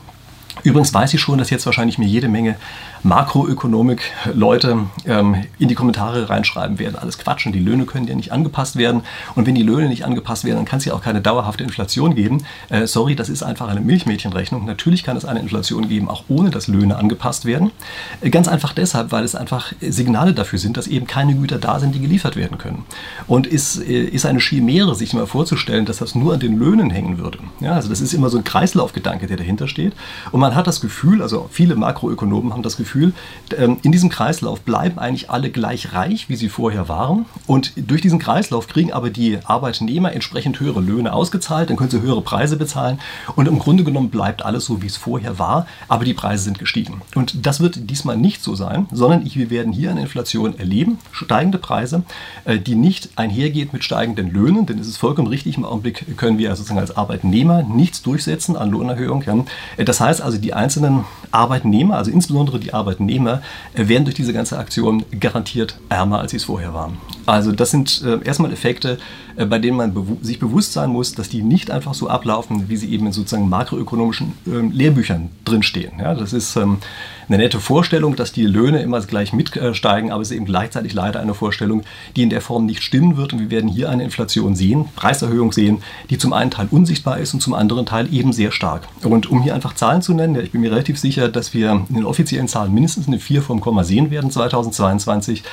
Übrigens 0.64 0.94
weiß 0.94 1.14
ich 1.14 1.22
schon, 1.22 1.38
dass 1.38 1.50
jetzt 1.50 1.66
wahrscheinlich 1.66 1.98
mir 1.98 2.08
jede 2.08 2.30
Menge 2.30 2.56
Makroökonomik-Leute 3.04 4.80
ähm, 5.06 5.44
in 5.60 5.68
die 5.68 5.76
Kommentare 5.76 6.30
reinschreiben 6.30 6.80
werden. 6.80 6.96
Alles 6.96 7.18
Quatschen, 7.18 7.52
die 7.52 7.60
Löhne 7.60 7.86
können 7.86 8.08
ja 8.08 8.16
nicht 8.16 8.32
angepasst 8.32 8.78
werden. 8.78 9.04
Und 9.36 9.46
wenn 9.46 9.56
die 9.56 9.64
Löhne 9.64 9.90
nicht 9.90 10.06
angepasst 10.06 10.46
werden, 10.46 10.58
dann 10.58 10.66
kann 10.66 10.80
es 10.80 10.86
ja 10.86 10.94
auch 10.94 11.02
keine 11.02 11.22
dauerhafte 11.22 11.64
Inflation 11.64 12.16
geben. 12.16 12.46
Äh, 12.70 12.88
sorry, 12.88 13.16
das 13.16 13.30
ist 13.30 13.44
einfach 13.44 13.68
eine 13.68 13.82
Milchmädchenrechnung. 13.82 14.66
Natürlich 14.66 15.04
kann 15.04 15.18
es 15.18 15.26
eine 15.26 15.40
Inflation 15.40 15.90
geben, 15.90 16.10
auch 16.10 16.24
ohne 16.30 16.50
dass 16.50 16.68
Löhne 16.68 16.96
angepasst 16.96 17.46
werden. 17.46 17.72
Äh, 18.22 18.30
ganz 18.30 18.48
einfach 18.48 18.74
deshalb, 18.74 19.12
weil 19.12 19.24
es 19.24 19.36
einfach 19.36 19.74
Signale 19.82 20.34
dafür 20.34 20.60
sind, 20.60 20.78
dass 20.78 20.88
eben 20.88 21.06
keine 21.06 21.36
Güter 21.36 21.60
da 21.60 21.80
sind, 21.80 21.96
die 21.96 22.00
geliefert 22.00 22.36
werden 22.36 22.58
können. 22.58 22.86
Und 23.28 23.48
ist, 23.48 23.82
äh, 23.82 24.04
ist 24.04 24.26
eine 24.26 24.40
Chimäre, 24.40 24.96
sich 24.96 25.14
mal 25.14 25.28
vorzustellen, 25.28 25.86
dass 25.86 25.98
das 25.98 26.16
nur 26.16 26.34
an 26.34 26.40
den 26.40 26.58
Löhnen 26.58 26.90
hängen 26.90 27.18
würde. 27.18 27.40
Ja, 27.60 27.74
also 27.74 27.90
das 27.90 28.00
ist 28.00 28.14
immer 28.14 28.30
so 28.30 28.38
ein 28.38 28.44
Kreislaufgedanke, 28.44 29.28
der 29.28 29.38
dahinter 29.38 29.68
steht. 29.68 29.94
Und 30.32 30.40
man 30.40 30.56
hat 30.56 30.68
das 30.68 30.80
Gefühl, 30.80 31.22
also 31.22 31.50
viele 31.52 31.76
Makroökonomen 31.76 32.54
haben 32.54 32.64
das 32.64 32.78
Gefühl, 32.78 32.93
Gefühl, 32.94 33.14
ähm, 33.58 33.78
in 33.82 33.92
diesem 33.92 34.10
Kreislauf 34.10 34.62
bleiben 34.62 35.00
eigentlich 35.00 35.30
alle 35.30 35.50
gleich 35.50 35.94
reich, 35.94 36.30
wie 36.30 36.36
sie 36.36 36.50
vorher 36.50 36.88
waren. 36.90 37.26
Und 37.48 37.74
durch 37.76 38.02
diesen 38.02 38.20
Kreislauf 38.20 38.68
kriegen 38.68 38.94
aber 38.94 39.10
die 39.10 39.40
Arbeitnehmer 39.44 40.14
entsprechend 40.14 40.60
höhere 40.60 40.80
Löhne 40.80 41.14
ausgezahlt, 41.14 41.70
dann 41.70 41.78
können 41.78 41.90
sie 41.90 42.02
höhere 42.02 42.22
Preise 42.22 42.56
bezahlen. 42.56 43.00
Und 43.36 43.48
im 43.48 43.58
Grunde 43.58 43.84
genommen 43.84 44.10
bleibt 44.10 44.46
alles 44.46 44.66
so, 44.66 44.82
wie 44.82 44.88
es 44.88 44.98
vorher 44.98 45.40
war, 45.40 45.66
aber 45.88 46.06
die 46.06 46.14
Preise 46.14 46.44
sind 46.44 46.60
gestiegen. 46.60 47.02
Und 47.16 47.46
das 47.46 47.60
wird 47.60 47.90
diesmal 47.90 48.18
nicht 48.18 48.44
so 48.44 48.54
sein, 48.54 48.86
sondern 48.92 49.24
wir 49.26 49.50
werden 49.50 49.74
hier 49.74 49.90
eine 49.90 50.02
Inflation 50.02 50.58
erleben, 50.60 51.00
steigende 51.12 51.58
Preise, 51.58 52.04
äh, 52.46 52.60
die 52.60 52.76
nicht 52.76 53.10
einhergeht 53.16 53.74
mit 53.74 53.84
steigenden 53.84 54.32
Löhnen, 54.32 54.66
denn 54.68 54.78
es 54.78 54.88
ist 54.88 54.98
vollkommen 54.98 55.28
richtig, 55.28 55.58
im 55.58 55.66
Augenblick 55.66 56.18
können 56.18 56.38
wir 56.38 56.56
sozusagen 56.56 56.80
als 56.80 56.96
Arbeitnehmer 56.96 57.64
nichts 57.64 58.04
durchsetzen 58.04 58.56
an 58.56 58.70
Lohnerhöhung. 58.70 59.24
Äh, 59.78 59.86
das 59.86 60.00
heißt 60.00 60.22
also, 60.22 60.38
die 60.38 60.54
einzelnen 60.54 61.06
Arbeitnehmer, 61.34 61.98
also 61.98 62.12
insbesondere 62.12 62.60
die 62.60 62.74
Arbeitnehmer, 62.74 63.42
äh, 63.74 63.88
werden 63.88 64.06
durch 64.06 64.16
diese 64.16 64.34
ganze 64.34 64.58
Aktion 64.58 65.04
garantiert 65.20 65.78
ärmer, 65.90 66.20
als 66.20 66.32
sie 66.32 66.38
es 66.38 66.46
vorher 66.46 66.74
waren. 66.74 66.98
Also 67.26 67.52
das 67.52 67.72
sind 67.72 68.04
äh, 68.06 68.20
erstmal 68.24 68.52
Effekte, 68.52 68.98
äh, 69.36 69.46
bei 69.46 69.60
denen 69.60 69.78
man 69.78 69.94
bewu 69.94 70.18
sich 70.22 70.40
bewusst 70.40 70.74
sein 70.74 70.90
muss, 70.90 71.14
dass 71.14 71.30
die 71.30 71.42
nicht 71.42 71.72
einfach 71.72 71.94
so 71.94 72.08
ablaufen, 72.08 72.70
wie 72.70 72.78
sie 72.78 72.92
eben 72.92 73.08
in 73.08 73.14
sozusagen 73.14 73.50
makroökonomischen 73.50 74.34
ähm, 74.48 74.72
Lehrbüchern 74.72 75.30
drinstehen. 75.46 76.00
Ja, 76.00 76.14
das 76.14 76.34
ist 76.34 76.56
ähm, 76.56 76.78
eine 77.28 77.38
nette 77.38 77.60
Vorstellung, 77.60 78.16
dass 78.16 78.32
die 78.32 78.46
Löhne 78.46 78.82
immer 78.82 79.00
gleich 79.02 79.34
mitsteigen, 79.34 80.12
aber 80.12 80.22
es 80.22 80.32
ist 80.32 80.38
eben 80.38 80.46
gleichzeitig 80.46 80.94
leider 80.94 81.20
eine 81.20 81.34
Vorstellung, 81.34 81.84
die 82.16 82.24
in 82.24 82.30
der 82.30 82.42
Form 82.42 82.66
nicht 82.66 82.84
stimmen 82.84 83.18
wird. 83.18 83.34
Und 83.34 83.40
wir 83.40 83.52
werden 83.52 83.70
hier 83.70 83.90
eine 83.90 84.04
Inflation 84.04 84.56
sehen, 84.56 84.86
Preiserhöhung 84.96 85.52
sehen, 85.52 85.82
die 86.10 86.18
zum 86.18 86.34
einen 86.34 86.52
Teil 86.52 86.68
unsichtbar 86.72 87.20
ist 87.20 87.34
und 87.34 87.42
zum 87.42 87.54
anderen 87.54 87.86
Teil 87.86 88.14
eben 88.14 88.34
sehr 88.34 88.52
stark. 88.52 88.88
Und 89.04 89.30
um 89.30 89.42
hier 89.42 89.56
einfach 89.56 89.74
Zahlen 89.74 90.02
zu 90.02 90.14
nennen, 90.14 90.36
ich 90.36 90.52
bin 90.52 90.62
mir 90.62 90.72
relativ 90.72 91.00
sicher, 91.00 91.30
dass 91.30 91.54
wir 91.54 91.86
in 91.90 91.96
den 91.96 92.06
offiziellen 92.06 92.48
Zahlen 92.48 92.74
mindestens 92.74 93.08
eine 93.08 93.20
4 93.20 93.42
vom 93.42 93.62
Komma 93.62 93.84
sehen 93.84 94.12
werden 94.12 94.32
2022. 94.32 95.44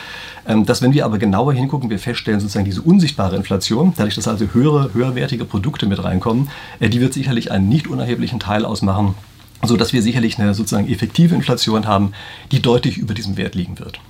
Ähm, 0.46 0.64
dass 0.64 0.82
wenn 0.82 0.92
wir 0.92 1.04
aber 1.04 1.18
genauer 1.18 1.52
hingucken, 1.52 1.90
wir 1.90 1.98
feststellen 1.98 2.40
sozusagen 2.40 2.64
diese 2.64 2.82
unsichtbare 2.82 3.36
Inflation, 3.36 3.92
dadurch, 3.96 4.14
dass 4.14 4.26
also 4.26 4.46
höhere, 4.52 4.94
höherwertige 4.94 5.44
Produkte 5.44 5.86
mit 5.86 6.02
reinkommen, 6.02 6.48
äh, 6.80 6.88
die 6.88 7.00
wird 7.00 7.12
sicherlich 7.12 7.52
einen 7.52 7.68
nicht 7.68 7.86
unerheblichen 7.86 8.40
Teil 8.40 8.64
ausmachen 8.64 9.14
so 9.62 9.76
dass 9.76 9.92
wir 9.92 10.02
sicherlich 10.02 10.38
eine 10.38 10.54
sozusagen 10.54 10.88
effektive 10.88 11.34
Inflation 11.34 11.86
haben, 11.86 12.12
die 12.50 12.60
deutlich 12.62 12.98
über 12.98 13.14
diesem 13.14 13.36
Wert 13.36 13.54
liegen 13.54 13.78
wird. 13.78 14.00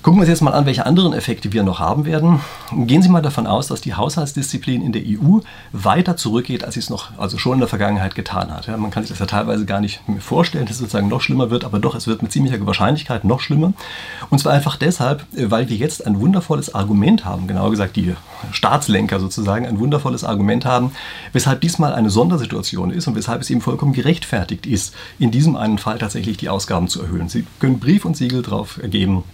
Gucken 0.00 0.18
wir 0.18 0.22
uns 0.22 0.28
jetzt 0.28 0.42
mal 0.42 0.52
an, 0.52 0.64
welche 0.64 0.86
anderen 0.86 1.12
Effekte 1.12 1.52
wir 1.52 1.64
noch 1.64 1.80
haben 1.80 2.04
werden. 2.04 2.40
Gehen 2.72 3.02
Sie 3.02 3.08
mal 3.08 3.20
davon 3.20 3.48
aus, 3.48 3.66
dass 3.66 3.80
die 3.80 3.94
Haushaltsdisziplin 3.94 4.80
in 4.80 4.92
der 4.92 5.02
EU 5.04 5.40
weiter 5.72 6.16
zurückgeht, 6.16 6.62
als 6.62 6.74
sie 6.74 6.80
es 6.80 6.88
noch, 6.88 7.18
also 7.18 7.36
schon 7.36 7.54
in 7.54 7.58
der 7.58 7.68
Vergangenheit 7.68 8.14
getan 8.14 8.54
hat. 8.54 8.68
Ja, 8.68 8.76
man 8.76 8.92
kann 8.92 9.02
sich 9.02 9.10
das 9.10 9.18
ja 9.18 9.26
teilweise 9.26 9.66
gar 9.66 9.80
nicht 9.80 10.08
mehr 10.08 10.20
vorstellen, 10.20 10.66
dass 10.66 10.76
es 10.76 10.78
sozusagen 10.78 11.08
noch 11.08 11.20
schlimmer 11.20 11.50
wird, 11.50 11.64
aber 11.64 11.80
doch, 11.80 11.96
es 11.96 12.06
wird 12.06 12.22
mit 12.22 12.30
ziemlicher 12.30 12.64
Wahrscheinlichkeit 12.64 13.24
noch 13.24 13.40
schlimmer. 13.40 13.72
Und 14.30 14.38
zwar 14.38 14.52
einfach 14.52 14.76
deshalb, 14.76 15.26
weil 15.32 15.68
wir 15.68 15.76
jetzt 15.76 16.06
ein 16.06 16.20
wundervolles 16.20 16.76
Argument 16.76 17.24
haben, 17.24 17.48
genauer 17.48 17.72
gesagt 17.72 17.96
die 17.96 18.14
Staatslenker 18.52 19.18
sozusagen, 19.18 19.66
ein 19.66 19.80
wundervolles 19.80 20.22
Argument 20.22 20.64
haben, 20.64 20.92
weshalb 21.32 21.60
diesmal 21.60 21.92
eine 21.92 22.10
Sondersituation 22.10 22.92
ist 22.92 23.08
und 23.08 23.16
weshalb 23.16 23.40
es 23.40 23.50
eben 23.50 23.60
vollkommen 23.60 23.94
gerechtfertigt 23.94 24.64
ist, 24.64 24.94
in 25.18 25.32
diesem 25.32 25.56
einen 25.56 25.78
Fall 25.78 25.98
tatsächlich 25.98 26.36
die 26.36 26.48
Ausgaben 26.48 26.86
zu 26.86 27.02
erhöhen. 27.02 27.28
Sie 27.28 27.44
können 27.58 27.80
Brief 27.80 28.04
und 28.04 28.16
Siegel 28.16 28.42
drauf 28.42 28.78
geben, 28.84 29.24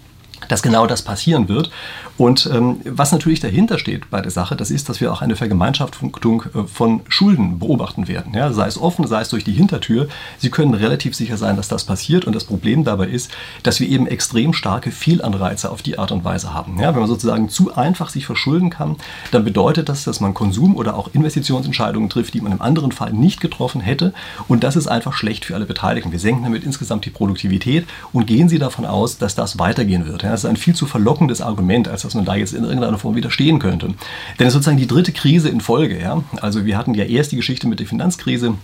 dass 0.47 0.61
genau 0.61 0.87
das 0.87 1.01
passieren 1.01 1.47
wird. 1.47 1.71
Und 2.17 2.49
ähm, 2.53 2.79
was 2.85 3.11
natürlich 3.11 3.41
dahinter 3.41 3.77
steht 3.77 4.09
bei 4.09 4.21
der 4.21 4.31
Sache, 4.31 4.55
das 4.55 4.71
ist, 4.71 4.87
dass 4.87 5.01
wir 5.01 5.11
auch 5.11 5.21
eine 5.21 5.35
Vergemeinschaftung 5.35 6.45
äh, 6.53 6.63
von 6.63 7.01
Schulden 7.09 7.59
beobachten 7.59 8.07
werden. 8.07 8.33
Ja, 8.33 8.53
sei 8.53 8.67
es 8.67 8.81
offen, 8.81 9.05
sei 9.05 9.21
es 9.21 9.29
durch 9.29 9.43
die 9.43 9.51
Hintertür. 9.51 10.07
Sie 10.37 10.49
können 10.49 10.73
relativ 10.73 11.15
sicher 11.15 11.35
sein, 11.35 11.57
dass 11.57 11.67
das 11.67 11.83
passiert. 11.83 12.25
Und 12.25 12.33
das 12.33 12.45
Problem 12.45 12.85
dabei 12.85 13.07
ist, 13.07 13.31
dass 13.63 13.79
wir 13.79 13.89
eben 13.89 14.07
extrem 14.07 14.53
starke 14.53 14.91
Fehlanreize 14.91 15.69
auf 15.69 15.81
die 15.81 15.99
Art 15.99 16.11
und 16.11 16.23
Weise 16.23 16.53
haben. 16.53 16.79
Ja, 16.79 16.93
wenn 16.93 17.01
man 17.01 17.09
sozusagen 17.09 17.49
zu 17.49 17.75
einfach 17.75 18.09
sich 18.09 18.25
verschulden 18.25 18.69
kann, 18.69 18.95
dann 19.31 19.43
bedeutet 19.43 19.89
das, 19.89 20.05
dass 20.05 20.21
man 20.21 20.33
Konsum- 20.33 20.75
oder 20.75 20.95
auch 20.95 21.09
Investitionsentscheidungen 21.13 22.09
trifft, 22.09 22.33
die 22.33 22.41
man 22.41 22.53
im 22.53 22.61
anderen 22.61 22.93
Fall 22.93 23.11
nicht 23.11 23.41
getroffen 23.41 23.81
hätte. 23.81 24.13
Und 24.47 24.63
das 24.63 24.75
ist 24.75 24.87
einfach 24.87 25.13
schlecht 25.13 25.43
für 25.43 25.55
alle 25.55 25.65
Beteiligten. 25.65 26.11
Wir 26.11 26.19
senken 26.19 26.43
damit 26.43 26.63
insgesamt 26.63 27.05
die 27.05 27.09
Produktivität 27.09 27.85
und 28.13 28.25
gehen 28.25 28.47
Sie 28.47 28.59
davon 28.59 28.85
aus, 28.85 29.17
dass 29.17 29.35
das 29.35 29.59
weitergehen 29.59 30.05
wird. 30.05 30.23
Ja, 30.23 30.34
das 30.35 30.43
ist 30.43 30.49
ein 30.49 30.57
viel 30.57 30.75
zu 30.75 30.85
verlockendes 30.85 31.41
Argument, 31.41 31.87
als 31.87 32.01
dass 32.01 32.13
man 32.13 32.25
da 32.25 32.35
jetzt 32.35 32.53
in 32.53 32.65
irgendeiner 32.65 32.97
Form 32.97 33.15
widerstehen 33.15 33.59
könnte. 33.59 33.87
Denn 33.87 33.95
es 34.39 34.47
ist 34.47 34.53
sozusagen 34.53 34.77
die 34.77 34.87
dritte 34.87 35.13
Krise 35.13 35.49
in 35.49 35.61
Folge. 35.61 35.99
Ja? 35.99 36.23
Also 36.41 36.65
wir 36.65 36.77
hatten 36.77 36.93
ja 36.93 37.05
erst 37.05 37.31
die 37.31 37.37
Geschichte 37.37 37.67
mit 37.67 37.79
der 37.79 37.87
Finanzkrise 37.87 38.55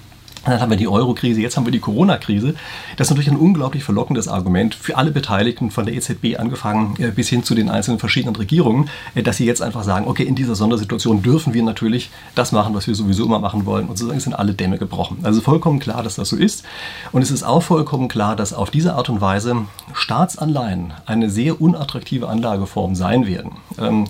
Dann 0.45 0.60
haben 0.60 0.71
wir 0.71 0.77
die 0.77 0.88
Euro-Krise, 0.88 1.39
jetzt 1.39 1.55
haben 1.55 1.65
wir 1.65 1.71
die 1.71 1.79
Corona-Krise. 1.79 2.55
Das 2.98 3.07
ist 3.07 3.12
natürlich 3.12 3.29
ein 3.29 3.38
unglaublich 3.38 3.83
verlockendes 3.83 4.27
Argument 4.27 4.74
für 4.74 4.98
alle 4.98 5.12
Beteiligten, 5.12 5.69
von 5.69 5.86
der 5.86 5.93
EZB 5.93 6.39
angefangen 6.39 6.95
äh, 7.00 7.12
bis 7.12 7.29
hin 7.29 7.43
zu 7.43 7.53
den 7.53 7.69
einzelnen 7.69 8.00
verschiedenen 8.00 8.36
Regierungen, 8.36 8.89
äh, 9.13 9.21
dass 9.21 9.38
sie 9.38 9.45
jetzt 9.45 9.62
einfach 9.62 9.83
sagen, 9.83 10.07
okay, 10.07 10.24
in 10.24 10.33
dieser 10.36 10.55
Sondersituation 10.55 11.21
dürfen 11.21 11.53
wir 11.53 11.62
natürlich 11.62 12.10
das 12.33 12.51
machen, 12.51 12.74
was 12.74 12.88
wir 12.88 12.95
sowieso 12.95 13.25
immer 13.25 13.39
machen 13.39 13.65
wollen. 13.67 13.88
Und 13.88 13.98
sozusagen 13.98 14.19
sind 14.19 14.33
alle 14.33 14.53
Dämme 14.53 14.79
gebrochen. 14.79 15.19
Also 15.21 15.41
vollkommen 15.41 15.79
klar, 15.79 16.01
dass 16.01 16.15
das 16.15 16.29
so 16.29 16.36
ist. 16.36 16.63
Und 17.12 17.21
es 17.21 17.29
ist 17.29 17.43
auch 17.43 17.62
vollkommen 17.62 18.07
klar, 18.07 18.36
dass 18.36 18.51
auf 18.51 18.71
diese 18.71 18.95
Art 18.95 19.10
und 19.10 19.21
Weise 19.21 19.55
Staatsanleihen 19.93 20.93
eine 21.05 21.29
sehr 21.29 21.62
unattraktive 21.62 22.27
Anlageform 22.27 22.95
sein 22.95 23.27
werden. 23.27 23.51
Ähm, 23.79 24.07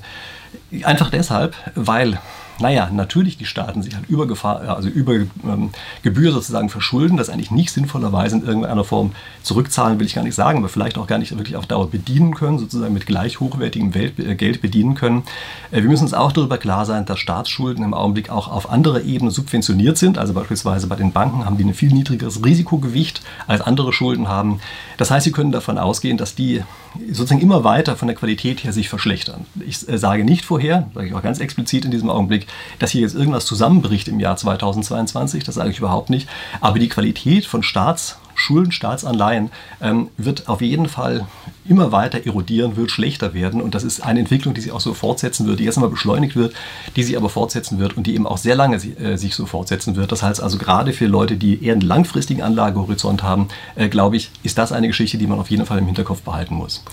einfach 0.84 1.10
deshalb, 1.10 1.56
weil 1.76 2.20
naja, 2.62 2.90
natürlich 2.92 3.38
die 3.38 3.46
Staaten 3.46 3.82
sich 3.82 3.96
halt 3.96 4.08
über 4.08 4.28
Gefahr, 4.28 4.62
also 4.76 4.90
über 4.90 5.14
ähm, 5.14 5.72
Gebühr 6.04 6.32
sozusagen 6.32 6.70
verschulden, 6.70 7.18
das 7.18 7.30
eigentlich 7.30 7.52
nicht 7.52 7.72
sinnvollerweise 7.72 8.38
in 8.38 8.44
irgendeiner 8.44 8.84
Form 8.84 9.12
zurückzahlen, 9.44 10.00
will 10.00 10.06
ich 10.06 10.16
gar 10.16 10.24
nicht 10.24 10.36
sagen, 10.36 10.60
aber 10.60 10.70
vielleicht 10.70 10.98
auch 10.98 11.08
gar 11.08 11.18
nicht 11.18 11.36
wirklich 11.36 11.56
auf 11.56 11.66
Dauer 11.66 11.90
bedienen 11.90 12.36
können, 12.36 12.60
sozusagen 12.60 12.94
mit 12.94 13.06
gleich 13.06 13.40
hochwertigem 13.40 13.94
Welt, 13.94 14.20
äh, 14.20 14.36
Geld 14.36 14.62
bedienen 14.62 14.96
können. 14.96 15.24
Äh, 15.72 15.82
wir 15.82 15.90
müssen 15.90 16.04
uns 16.04 16.14
auch 16.14 16.32
darüber 16.32 16.58
klar 16.58 16.86
sein, 16.86 17.06
dass 17.06 17.20
Staatsschulden 17.20 17.84
im 17.84 17.94
Augenblick 17.94 18.30
auch 18.30 18.48
auf 18.48 18.70
anderer 18.70 19.02
Ebene 19.02 19.32
subventioniert 19.32 19.98
sind. 19.98 20.18
Also 20.18 20.34
beispielsweise 20.34 20.88
bei 20.88 20.96
den 20.96 21.12
Banken 21.12 21.46
haben 21.46 21.58
die 21.58 21.64
ein 21.64 21.74
viel 21.74 21.92
niedrigeres 21.92 22.44
Risikogewicht 22.44 23.22
als 23.48 23.62
andere 23.62 23.94
Schulden 23.94 24.28
haben. 24.28 24.60
Das 24.98 25.12
heißt, 25.12 25.26
sie 25.26 25.32
können 25.32 25.52
davon 25.52 25.78
ausgehen, 25.78 26.18
dass 26.18 26.36
die 26.36 26.64
sozusagen 27.08 27.42
immer 27.42 27.64
weiter 27.64 27.96
von 27.96 28.08
der 28.08 28.16
Qualität 28.16 28.64
her 28.64 28.74
sich 28.74 28.90
verschlechtern. 28.90 29.46
Ich 29.66 29.88
äh, 29.88 29.98
sage 29.98 30.24
nicht 30.24 30.46
vorher, 30.46 30.90
sage 30.94 31.08
ich 31.08 31.14
auch 31.14 31.24
ganz 31.24 31.40
explizit 31.40 31.86
in 31.86 31.92
diesem 31.92 32.10
Augenblick, 32.10 32.48
dass 32.80 32.92
hier 32.92 33.02
jetzt 33.02 33.16
irgendwas 33.16 33.46
zusammenbricht 33.46 34.08
im 34.08 34.20
Jahr 34.20 34.38
2022, 34.38 35.44
das 35.44 35.56
sage 35.56 35.72
ich 35.72 35.80
überhaupt 35.80 36.10
nicht. 36.10 36.28
Aber 36.60 36.80
die 36.80 36.90
Qualität 36.90 37.46
von 37.46 37.64
Staatsschulden, 37.64 38.72
Staatsanleihen 38.72 39.52
ähm, 39.82 40.10
wird 40.18 40.48
auf 40.48 40.62
jeden 40.62 40.88
Fall 40.88 41.26
immer 41.66 41.92
weiter 41.92 42.26
erodieren, 42.26 42.76
wird 42.76 42.92
schlechter 42.92 43.34
werden. 43.34 43.62
Und 43.62 43.76
das 43.76 43.84
ist 43.84 44.02
eine 44.02 44.20
Entwicklung, 44.20 44.54
die 44.54 44.62
sich 44.62 44.72
auch 44.72 44.82
so 44.82 44.94
fortsetzen 44.94 45.48
wird, 45.48 45.60
die 45.60 45.64
jetzt 45.66 45.78
immer 45.78 45.90
beschleunigt 45.90 46.36
wird, 46.36 46.54
die 46.96 47.04
sich 47.04 47.16
aber 47.18 47.30
fortsetzen 47.30 47.80
wird 47.80 47.98
und 47.98 48.08
die 48.08 48.16
eben 48.16 48.28
auch 48.28 48.38
sehr 48.38 48.56
lange 48.56 48.78
äh, 48.78 49.18
sich 49.18 49.36
so 49.36 49.46
fortsetzen 49.46 49.96
wird. 49.96 50.12
Das 50.12 50.24
heißt 50.24 50.42
also 50.42 50.58
gerade 50.58 50.94
für 50.94 51.06
Leute, 51.06 51.38
die 51.38 51.64
eher 51.64 51.74
einen 51.74 51.82
langfristigen 51.82 52.42
Anlagehorizont 52.42 53.24
haben, 53.24 53.48
äh, 53.76 53.90
glaube 53.90 54.18
ich, 54.18 54.32
ist 54.44 54.58
das 54.58 54.72
eine 54.72 54.88
Geschichte, 54.88 55.18
die 55.18 55.28
man 55.28 55.40
auf 55.40 55.52
jeden 55.52 55.66
Fall 55.66 55.78
im 55.78 55.86
Hinterkopf 55.86 56.22
behalten 56.22 56.56
muss. 56.56 56.84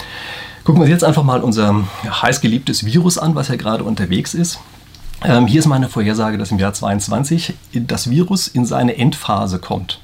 Gucken 0.65 0.81
wir 0.81 0.85
uns 0.85 0.91
jetzt 0.91 1.05
einfach 1.05 1.23
mal 1.23 1.41
unser 1.41 1.85
heißgeliebtes 2.05 2.85
Virus 2.85 3.17
an, 3.17 3.35
was 3.35 3.49
ja 3.49 3.57
gerade 3.57 3.85
unterwegs 3.85 4.35
ist. 4.35 4.61
Ähm, 5.25 5.47
hier 5.47 5.59
ist 5.59 5.67
meine 5.67 5.89
Vorhersage, 5.89 6.39
dass 6.39 6.53
im 6.53 6.59
Jahr 6.59 6.73
2022 6.73 7.55
das 7.75 8.09
Virus 8.09 8.47
in 8.47 8.67
seine 8.67 8.97
Endphase 8.97 9.59
kommt. 9.59 10.01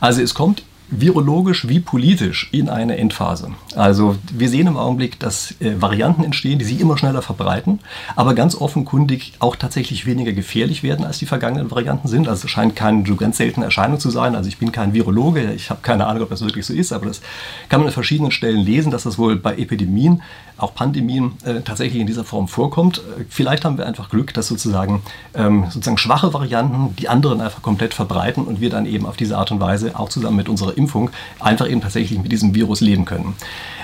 Also 0.00 0.22
es 0.22 0.34
kommt 0.34 0.62
virologisch 0.94 1.68
wie 1.68 1.80
politisch 1.80 2.50
in 2.52 2.68
eine 2.68 2.98
Endphase. 2.98 3.52
Also 3.74 4.16
wir 4.30 4.50
sehen 4.50 4.66
im 4.66 4.76
Augenblick, 4.76 5.18
dass 5.18 5.52
äh, 5.60 5.80
Varianten 5.80 6.22
entstehen, 6.22 6.58
die 6.58 6.66
sich 6.66 6.80
immer 6.80 6.98
schneller 6.98 7.22
verbreiten, 7.22 7.80
aber 8.14 8.34
ganz 8.34 8.54
offenkundig 8.54 9.32
auch 9.38 9.56
tatsächlich 9.56 10.04
weniger 10.04 10.32
gefährlich 10.32 10.82
werden, 10.82 11.06
als 11.06 11.18
die 11.18 11.26
vergangenen 11.26 11.70
Varianten 11.70 12.08
sind. 12.08 12.28
Also 12.28 12.44
es 12.44 12.50
scheint 12.50 12.76
keine 12.76 13.06
so 13.06 13.16
ganz 13.16 13.38
seltene 13.38 13.64
Erscheinung 13.64 13.98
zu 14.00 14.10
sein. 14.10 14.36
Also 14.36 14.48
ich 14.48 14.58
bin 14.58 14.70
kein 14.70 14.92
Virologe, 14.92 15.54
ich 15.54 15.70
habe 15.70 15.80
keine 15.82 16.06
Ahnung, 16.06 16.24
ob 16.24 16.28
das 16.28 16.42
wirklich 16.42 16.66
so 16.66 16.74
ist, 16.74 16.92
aber 16.92 17.06
das 17.06 17.22
kann 17.70 17.80
man 17.80 17.88
an 17.88 17.94
verschiedenen 17.94 18.30
Stellen 18.30 18.60
lesen, 18.60 18.92
dass 18.92 19.04
das 19.04 19.16
wohl 19.16 19.36
bei 19.36 19.56
Epidemien, 19.56 20.20
auch 20.62 20.74
Pandemien 20.74 21.32
äh, 21.44 21.60
tatsächlich 21.60 22.00
in 22.00 22.06
dieser 22.06 22.24
Form 22.24 22.48
vorkommt. 22.48 22.98
Äh, 22.98 23.24
vielleicht 23.28 23.64
haben 23.64 23.78
wir 23.78 23.86
einfach 23.86 24.10
Glück, 24.10 24.34
dass 24.34 24.48
sozusagen, 24.48 25.02
ähm, 25.34 25.64
sozusagen 25.70 25.98
schwache 25.98 26.32
Varianten 26.32 26.94
die 26.96 27.08
anderen 27.08 27.40
einfach 27.40 27.62
komplett 27.62 27.94
verbreiten 27.94 28.44
und 28.44 28.60
wir 28.60 28.70
dann 28.70 28.86
eben 28.86 29.06
auf 29.06 29.16
diese 29.16 29.36
Art 29.36 29.50
und 29.50 29.60
Weise 29.60 29.98
auch 29.98 30.08
zusammen 30.08 30.36
mit 30.36 30.48
unserer 30.48 30.76
Impfung 30.76 31.10
einfach 31.40 31.68
eben 31.68 31.80
tatsächlich 31.80 32.18
mit 32.18 32.32
diesem 32.32 32.54
Virus 32.54 32.80
leben 32.80 33.04
können. 33.04 33.34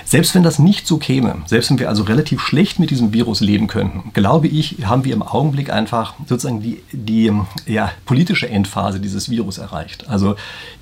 Selbst 0.09 0.33
wenn 0.33 0.41
das 0.41 0.57
nicht 0.57 0.87
so 0.87 0.97
käme, 0.97 1.35
selbst 1.45 1.69
wenn 1.69 1.77
wir 1.77 1.87
also 1.87 2.01
relativ 2.01 2.41
schlecht 2.41 2.79
mit 2.79 2.89
diesem 2.89 3.13
Virus 3.13 3.41
leben 3.41 3.67
könnten, 3.67 4.11
glaube 4.11 4.47
ich, 4.47 4.77
haben 4.83 5.05
wir 5.05 5.13
im 5.13 5.21
Augenblick 5.21 5.71
einfach 5.71 6.15
sozusagen 6.25 6.63
die, 6.63 6.81
die 6.91 7.31
ja, 7.67 7.91
politische 8.05 8.49
Endphase 8.49 8.99
dieses 8.99 9.29
Virus 9.29 9.59
erreicht. 9.59 10.09
Also 10.09 10.35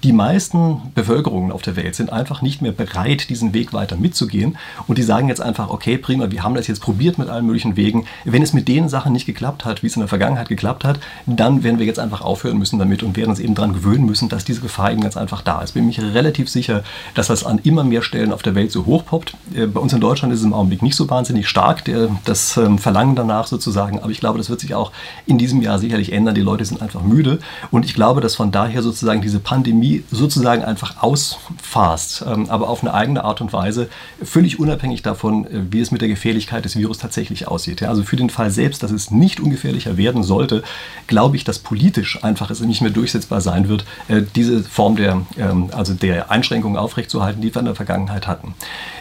die 0.03 0.13
meisten 0.13 0.93
Bevölkerungen 0.95 1.51
auf 1.51 1.61
der 1.61 1.75
Welt 1.75 1.95
sind 1.95 2.09
einfach 2.09 2.41
nicht 2.41 2.61
mehr 2.61 2.71
bereit, 2.71 3.29
diesen 3.29 3.53
Weg 3.53 3.73
weiter 3.73 3.97
mitzugehen 3.97 4.57
und 4.87 4.97
die 4.97 5.03
sagen 5.03 5.27
jetzt 5.27 5.41
einfach, 5.41 5.71
okay, 5.71 5.86
prima, 5.95 6.29
wir 6.29 6.43
haben 6.43 6.55
das 6.55 6.67
jetzt 6.67 6.81
probiert 6.81 7.17
mit 7.17 7.29
allen 7.29 7.45
möglichen 7.45 7.77
Wegen. 7.77 8.05
Wenn 8.25 8.43
es 8.43 8.51
mit 8.51 8.67
den 8.67 8.89
Sachen 8.89 9.13
nicht 9.13 9.25
geklappt 9.25 9.63
hat, 9.63 9.83
wie 9.83 9.87
es 9.87 9.95
in 9.95 10.01
der 10.01 10.09
Vergangenheit 10.09 10.49
geklappt 10.49 10.83
hat, 10.83 10.99
dann 11.25 11.63
werden 11.63 11.79
wir 11.79 11.85
jetzt 11.85 11.99
einfach 11.99 12.19
aufhören 12.19 12.57
müssen 12.57 12.77
damit 12.77 13.03
und 13.03 13.15
werden 13.15 13.29
uns 13.29 13.39
eben 13.39 13.55
daran 13.55 13.71
gewöhnen 13.71 14.05
müssen, 14.05 14.27
dass 14.27 14.43
diese 14.43 14.59
Gefahr 14.59 14.91
eben 14.91 15.01
ganz 15.01 15.15
einfach 15.15 15.41
da 15.41 15.61
ist. 15.61 15.73
Bin 15.73 15.85
mich 15.85 16.01
relativ 16.01 16.49
sicher, 16.49 16.83
dass 17.13 17.27
das 17.27 17.45
an 17.45 17.59
immer 17.63 17.85
mehr 17.85 18.01
Stellen 18.01 18.33
auf 18.33 18.41
der 18.41 18.55
Welt 18.55 18.71
so 18.71 18.85
hochpoppt. 18.85 19.35
Äh, 19.55 19.67
bei 19.67 19.79
uns 19.79 19.93
in 19.93 20.01
Deutschland 20.01 20.33
ist 20.33 20.41
es 20.41 20.45
im 20.45 20.53
Augenblick 20.53 20.81
nicht 20.81 20.95
so 20.95 21.09
wahnsinnig 21.09 21.47
stark, 21.47 21.83
das 22.25 22.57
ähm, 22.57 22.79
Verlangen 22.79 23.15
danach 23.15 23.47
sozusagen. 23.47 23.99
Aber 23.99 24.11
ich 24.11 24.19
glaube, 24.19 24.37
das 24.37 24.49
wird 24.49 24.59
sich 24.59 24.75
auch 24.75 24.91
in 25.25 25.37
diesem 25.37 25.61
Jahr 25.61 25.79
sicherlich 25.79 26.11
ändern. 26.11 26.35
Die 26.35 26.41
Leute 26.41 26.65
sind 26.65 26.81
einfach 26.81 27.03
müde. 27.03 27.39
Und 27.71 27.85
ich 27.85 27.93
glaube, 27.93 28.19
dass 28.19 28.35
von 28.35 28.51
daher 28.51 28.81
sozusagen 28.81 29.21
diese 29.21 29.39
Pandemie 29.39 30.03
sozusagen 30.11 30.63
einfach 30.63 31.01
ausfasst, 31.01 32.25
ähm, 32.27 32.49
aber 32.49 32.69
auf 32.69 32.81
eine 32.81 32.93
eigene 32.93 33.23
Art 33.23 33.41
und 33.41 33.53
Weise, 33.53 33.89
völlig 34.23 34.59
unabhängig 34.59 35.01
davon, 35.01 35.45
äh, 35.45 35.59
wie 35.77 35.81
es 35.81 35.91
mit 35.91 36.01
der 36.01 36.09
Gefährlichkeit 36.09 36.65
des 36.65 36.75
Virus 36.75 36.97
tatsächlich 36.97 37.47
aussieht. 37.47 37.83
Also 37.83 38.01
für 38.01 38.15
den 38.15 38.31
Fall 38.31 38.49
selbst, 38.49 38.81
dass 38.81 38.89
es 38.89 39.11
nicht 39.11 39.39
ungefährlicher 39.39 39.95
werden 39.95 40.23
sollte, 40.23 40.63
glaube 41.05 41.35
ich, 41.35 41.43
dass 41.43 41.59
politisch 41.59 42.23
einfach 42.23 42.49
es 42.49 42.61
nicht 42.61 42.81
mehr 42.81 42.89
durchsetzbar 42.89 43.41
sein 43.41 43.69
wird, 43.69 43.85
äh, 44.07 44.23
diese 44.35 44.63
Form 44.63 44.95
der, 44.95 45.21
ähm, 45.37 45.69
also 45.71 45.93
der 45.93 46.31
Einschränkungen 46.31 46.77
aufrechtzuerhalten, 46.77 47.41
die 47.41 47.53
wir 47.53 47.59
in 47.59 47.65
der 47.65 47.75
Vergangenheit 47.75 48.25
hatten. 48.25 48.55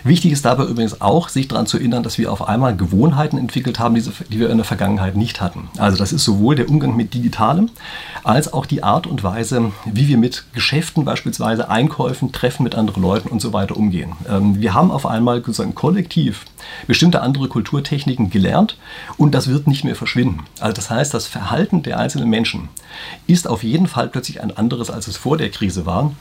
Wichtig 0.04 0.33
ist 0.33 0.45
dabei 0.45 0.64
übrigens 0.64 1.00
auch, 1.00 1.30
sich 1.30 1.49
daran 1.49 1.66
zu 1.66 1.78
erinnern, 1.78 2.02
dass 2.02 2.18
wir 2.18 2.30
auf 2.30 2.47
einmal 2.47 2.76
Gewohnheiten 2.76 3.38
entwickelt 3.38 3.78
haben, 3.78 3.95
die 3.95 4.38
wir 4.38 4.50
in 4.50 4.59
der 4.59 4.66
Vergangenheit 4.66 5.16
nicht 5.16 5.40
hatten. 5.40 5.71
Also 5.78 5.97
das 5.97 6.12
ist 6.12 6.25
sowohl 6.25 6.56
der 6.56 6.68
Umgang 6.68 6.95
mit 6.95 7.14
Digitalem 7.14 7.71
als 8.23 8.52
auch 8.52 8.66
die 8.66 8.83
Art 8.83 9.06
und 9.06 9.23
Weise, 9.25 9.73
wie 9.87 10.09
wir 10.09 10.18
mit 10.18 10.45
Geschäften 10.52 11.06
beispielsweise, 11.06 11.71
Einkäufen, 11.71 12.33
Treffen 12.33 12.64
mit 12.64 12.75
anderen 12.75 13.02
Leuten 13.02 13.28
und 13.28 13.40
so 13.40 13.54
weiter 13.54 13.78
umgehen. 13.78 14.12
Ähm, 14.28 14.61
wir 14.61 14.75
haben 14.75 14.90
auf 14.90 15.06
einmal 15.06 15.38
sozusagen 15.38 15.75
kollektiv 15.75 16.45
bestimmte 16.86 17.22
andere 17.22 17.48
Kulturtechniken 17.48 18.30
gelernt 18.30 18.78
und 19.16 19.34
das 19.34 19.48
wird 19.48 19.66
nicht 19.66 19.84
mehr 19.84 19.96
verschwinden. 19.96 20.44
Also 20.60 20.75
das 20.75 20.90
heißt, 20.90 21.14
das 21.14 21.26
Verhalten 21.26 21.82
der 21.82 21.98
einzelnen 21.98 22.28
Menschen 22.28 22.68
ist 23.26 23.48
auf 23.48 23.62
jeden 23.62 23.88
Fall 23.88 24.08
plötzlich 24.08 24.42
ein 24.42 24.56
anderes, 24.56 24.90
als 24.90 25.08
es 25.08 25.16
vor 25.16 25.36
der 25.36 25.50
Krise 25.50 25.86
war. 25.86 26.12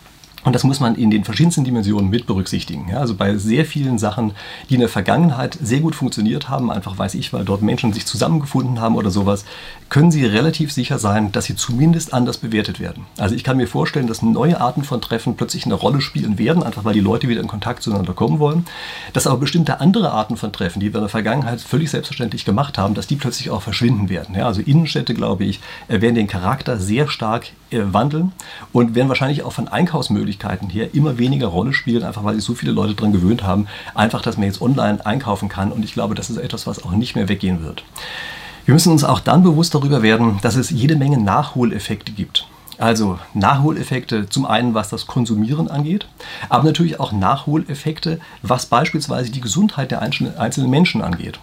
Und 0.45 0.53
das 0.53 0.63
muss 0.63 0.79
man 0.79 0.95
in 0.95 1.09
den 1.09 1.23
verschiedensten 1.23 1.63
Dimensionen 1.63 2.09
mit 2.09 2.27
berücksichtigen. 2.27 2.87
Ja, 2.89 2.99
also 2.99 3.15
bei 3.15 3.35
sehr 3.35 3.65
vielen 3.65 3.97
Sachen, 3.97 4.33
die 4.69 4.75
in 4.75 4.79
der 4.79 4.89
Vergangenheit 4.89 5.57
sehr 5.61 5.79
gut 5.79 5.95
funktioniert 5.95 6.49
haben, 6.49 6.71
einfach 6.71 6.97
weiß 6.97 7.15
ich, 7.15 7.33
weil 7.33 7.43
dort 7.43 7.63
Menschen 7.63 7.93
sich 7.93 8.05
zusammengefunden 8.05 8.79
haben 8.79 8.95
oder 8.95 9.09
sowas, 9.09 9.43
können 9.89 10.11
Sie 10.11 10.23
relativ 10.23 10.71
sicher 10.71 10.99
sein, 10.99 11.31
dass 11.31 11.45
sie 11.45 11.55
zumindest 11.55 12.13
anders 12.13 12.37
bewertet 12.37 12.79
werden. 12.79 13.05
Also 13.17 13.33
ich 13.33 13.43
kann 13.43 13.57
mir 13.57 13.67
vorstellen, 13.67 14.07
dass 14.07 14.21
neue 14.21 14.61
Arten 14.61 14.83
von 14.83 15.01
Treffen 15.01 15.35
plötzlich 15.35 15.65
eine 15.65 15.73
Rolle 15.73 15.99
spielen 15.99 16.37
werden, 16.37 16.61
einfach 16.61 16.85
weil 16.85 16.93
die 16.93 16.99
Leute 16.99 17.27
wieder 17.27 17.41
in 17.41 17.47
Kontakt 17.47 17.81
zueinander 17.81 18.13
kommen 18.13 18.39
wollen. 18.39 18.65
Dass 19.13 19.25
aber 19.25 19.37
bestimmte 19.37 19.79
andere 19.79 20.11
Arten 20.11 20.37
von 20.37 20.53
Treffen, 20.53 20.79
die 20.79 20.93
wir 20.93 20.99
in 20.99 21.05
der 21.05 21.09
Vergangenheit 21.09 21.61
völlig 21.61 21.89
selbstverständlich 21.89 22.45
gemacht 22.45 22.77
haben, 22.77 22.93
dass 22.93 23.07
die 23.07 23.15
plötzlich 23.15 23.49
auch 23.49 23.63
verschwinden 23.63 24.09
werden. 24.09 24.35
Ja, 24.35 24.45
also 24.45 24.61
Innenstädte, 24.61 25.15
glaube 25.15 25.43
ich, 25.43 25.59
äh, 25.87 26.01
werden 26.01 26.15
den 26.15 26.27
Charakter 26.27 26.77
sehr 26.77 27.07
stark 27.07 27.47
äh, 27.71 27.81
wandeln 27.83 28.31
und 28.73 28.93
werden 28.93 29.09
wahrscheinlich 29.09 29.43
auch 29.43 29.53
von 29.53 29.67
Einkaufsmöglichkeiten 29.67 30.34
Möglichkeiten 30.35 30.69
hier 30.69 30.93
immer 30.93 31.17
weniger 31.17 31.47
Rolle 31.47 31.73
spielen, 31.73 32.03
einfach 32.03 32.23
weil 32.23 32.35
sich 32.35 32.43
so 32.43 32.55
viele 32.55 32.71
Leute 32.71 32.93
daran 32.93 33.13
gewöhnt 33.13 33.43
haben, 33.43 33.67
einfach, 33.93 34.21
dass 34.21 34.37
man 34.37 34.45
jetzt 34.47 34.61
online 34.61 35.05
einkaufen 35.05 35.49
kann. 35.49 35.71
Und 35.71 35.85
ich 35.85 35.93
glaube, 35.93 36.15
das 36.15 36.29
ist 36.29 36.37
etwas, 36.37 36.67
was 36.67 36.83
auch 36.83 36.91
nicht 36.91 37.15
mehr 37.15 37.29
weggehen 37.29 37.63
wird. 37.63 37.83
Wir 38.65 38.73
müssen 38.73 38.91
uns 38.91 39.03
auch 39.03 39.19
dann 39.19 39.43
bewusst 39.43 39.75
darüber 39.75 40.01
werden, 40.01 40.39
dass 40.41 40.55
es 40.55 40.71
jede 40.71 40.95
Menge 40.95 41.17
Nachholeffekte 41.17 42.11
gibt. 42.11 42.47
Also 42.77 43.19
Nachholeffekte 43.33 44.27
zum 44.27 44.45
einen, 44.45 44.73
was 44.73 44.89
das 44.89 45.07
Konsumieren 45.07 45.69
angeht, 45.69 46.07
aber 46.49 46.63
natürlich 46.65 46.99
auch 46.99 47.13
Nachholeffekte, 47.13 48.19
was 48.41 48.65
beispielsweise 48.65 49.31
die 49.31 49.39
Gesundheit 49.39 49.91
der 49.91 50.01
einzelnen 50.01 50.69
Menschen 50.69 51.01
angeht. 51.01 51.39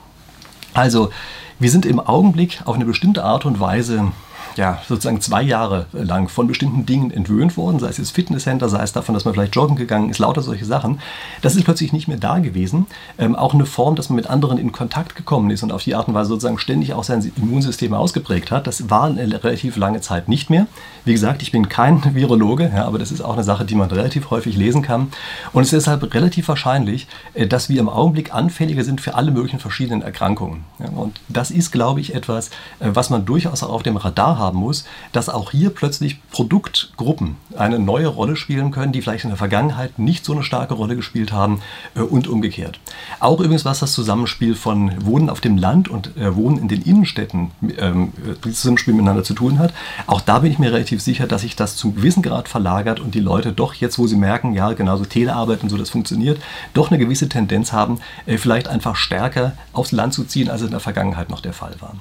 Also 0.74 1.10
wir 1.58 1.70
sind 1.70 1.86
im 1.86 2.00
Augenblick 2.00 2.60
auf 2.66 2.74
eine 2.74 2.84
bestimmte 2.84 3.24
Art 3.24 3.46
und 3.46 3.60
Weise 3.60 4.12
ja, 4.56 4.80
sozusagen 4.88 5.20
zwei 5.20 5.42
Jahre 5.42 5.86
lang 5.92 6.28
von 6.28 6.46
bestimmten 6.46 6.86
Dingen 6.86 7.10
entwöhnt 7.10 7.56
worden, 7.56 7.78
sei 7.78 7.88
es 7.88 7.98
jetzt 7.98 8.10
Fitnesscenter, 8.10 8.68
sei 8.68 8.82
es 8.82 8.92
davon, 8.92 9.14
dass 9.14 9.24
man 9.24 9.34
vielleicht 9.34 9.54
joggen 9.54 9.76
gegangen 9.76 10.10
ist, 10.10 10.18
lauter 10.18 10.42
solche 10.42 10.64
Sachen. 10.64 11.00
Das 11.40 11.56
ist 11.56 11.64
plötzlich 11.64 11.92
nicht 11.92 12.08
mehr 12.08 12.18
da 12.18 12.38
gewesen. 12.38 12.86
Ähm, 13.18 13.34
auch 13.36 13.54
eine 13.54 13.66
Form, 13.66 13.96
dass 13.96 14.08
man 14.08 14.16
mit 14.16 14.28
anderen 14.28 14.58
in 14.58 14.72
Kontakt 14.72 15.16
gekommen 15.16 15.50
ist 15.50 15.62
und 15.62 15.72
auf 15.72 15.82
die 15.82 15.94
Art 15.94 16.08
und 16.08 16.14
Weise 16.14 16.28
sozusagen 16.28 16.58
ständig 16.58 16.94
auch 16.94 17.04
sein 17.04 17.32
Immunsystem 17.36 17.94
ausgeprägt 17.94 18.50
hat. 18.50 18.66
Das 18.66 18.90
war 18.90 19.04
eine 19.04 19.42
relativ 19.42 19.76
lange 19.76 20.00
Zeit 20.00 20.28
nicht 20.28 20.50
mehr. 20.50 20.66
Wie 21.04 21.12
gesagt, 21.12 21.42
ich 21.42 21.52
bin 21.52 21.68
kein 21.68 22.02
Virologe, 22.14 22.70
ja, 22.74 22.84
aber 22.84 22.98
das 22.98 23.12
ist 23.12 23.20
auch 23.20 23.34
eine 23.34 23.44
Sache, 23.44 23.64
die 23.64 23.74
man 23.74 23.90
relativ 23.90 24.30
häufig 24.30 24.56
lesen 24.56 24.82
kann. 24.82 25.12
Und 25.52 25.62
es 25.62 25.72
ist 25.72 25.86
deshalb 25.86 26.12
relativ 26.14 26.48
wahrscheinlich, 26.48 27.06
äh, 27.34 27.46
dass 27.46 27.68
wir 27.68 27.80
im 27.80 27.88
Augenblick 27.88 28.34
anfälliger 28.34 28.84
sind 28.84 29.00
für 29.00 29.14
alle 29.14 29.30
möglichen 29.30 29.60
verschiedenen 29.60 30.02
Erkrankungen. 30.02 30.64
Ja, 30.78 30.88
und 30.90 31.20
das 31.28 31.50
ist, 31.50 31.72
glaube 31.72 32.00
ich, 32.00 32.14
etwas, 32.14 32.48
äh, 32.80 32.90
was 32.92 33.10
man 33.10 33.24
durchaus 33.24 33.62
auch 33.62 33.70
auf 33.70 33.82
dem 33.82 33.96
Radar 33.96 34.41
wahrhaben 34.42 34.58
muss, 34.58 34.84
dass 35.12 35.28
auch 35.28 35.50
hier 35.50 35.70
plötzlich 35.70 36.18
Produktgruppen 36.30 37.36
eine 37.56 37.78
neue 37.78 38.08
Rolle 38.08 38.36
spielen 38.36 38.70
können, 38.70 38.92
die 38.92 39.02
vielleicht 39.02 39.24
in 39.24 39.30
der 39.30 39.36
Vergangenheit 39.36 39.98
nicht 39.98 40.24
so 40.24 40.32
eine 40.32 40.42
starke 40.42 40.74
Rolle 40.74 40.96
gespielt 40.96 41.32
haben 41.32 41.60
äh, 41.94 42.00
und 42.00 42.28
umgekehrt. 42.28 42.80
Auch 43.20 43.40
übrigens, 43.40 43.64
was 43.64 43.80
das 43.80 43.92
Zusammenspiel 43.92 44.54
von 44.54 45.04
Wohnen 45.04 45.30
auf 45.30 45.40
dem 45.40 45.56
Land 45.56 45.88
und 45.88 46.16
äh, 46.16 46.34
Wohnen 46.34 46.58
in 46.58 46.68
den 46.68 46.82
Innenstädten, 46.82 47.50
ähm, 47.78 48.12
dieses 48.44 48.60
Zusammenspiel 48.60 48.94
miteinander 48.94 49.24
zu 49.24 49.34
tun 49.34 49.58
hat, 49.58 49.72
auch 50.06 50.20
da 50.20 50.40
bin 50.40 50.50
ich 50.50 50.58
mir 50.58 50.72
relativ 50.72 51.00
sicher, 51.00 51.26
dass 51.26 51.42
sich 51.42 51.56
das 51.56 51.76
zum 51.76 51.94
gewissen 51.94 52.22
Grad 52.22 52.48
verlagert 52.48 53.00
und 53.00 53.14
die 53.14 53.20
Leute 53.20 53.52
doch 53.52 53.74
jetzt, 53.74 53.98
wo 53.98 54.06
sie 54.06 54.16
merken, 54.16 54.54
ja, 54.54 54.72
genauso 54.72 55.04
Telearbeit 55.04 55.62
und 55.62 55.68
so, 55.68 55.76
das 55.76 55.90
funktioniert, 55.90 56.40
doch 56.74 56.90
eine 56.90 56.98
gewisse 56.98 57.28
Tendenz 57.28 57.72
haben, 57.72 58.00
äh, 58.26 58.38
vielleicht 58.38 58.68
einfach 58.68 58.96
stärker 58.96 59.52
aufs 59.72 59.92
Land 59.92 60.14
zu 60.14 60.24
ziehen, 60.24 60.50
als 60.50 60.62
es 60.62 60.66
in 60.66 60.72
der 60.72 60.80
Vergangenheit 60.80 61.30
noch 61.30 61.40
der 61.40 61.52
Fall 61.52 61.74
war. 61.80 61.94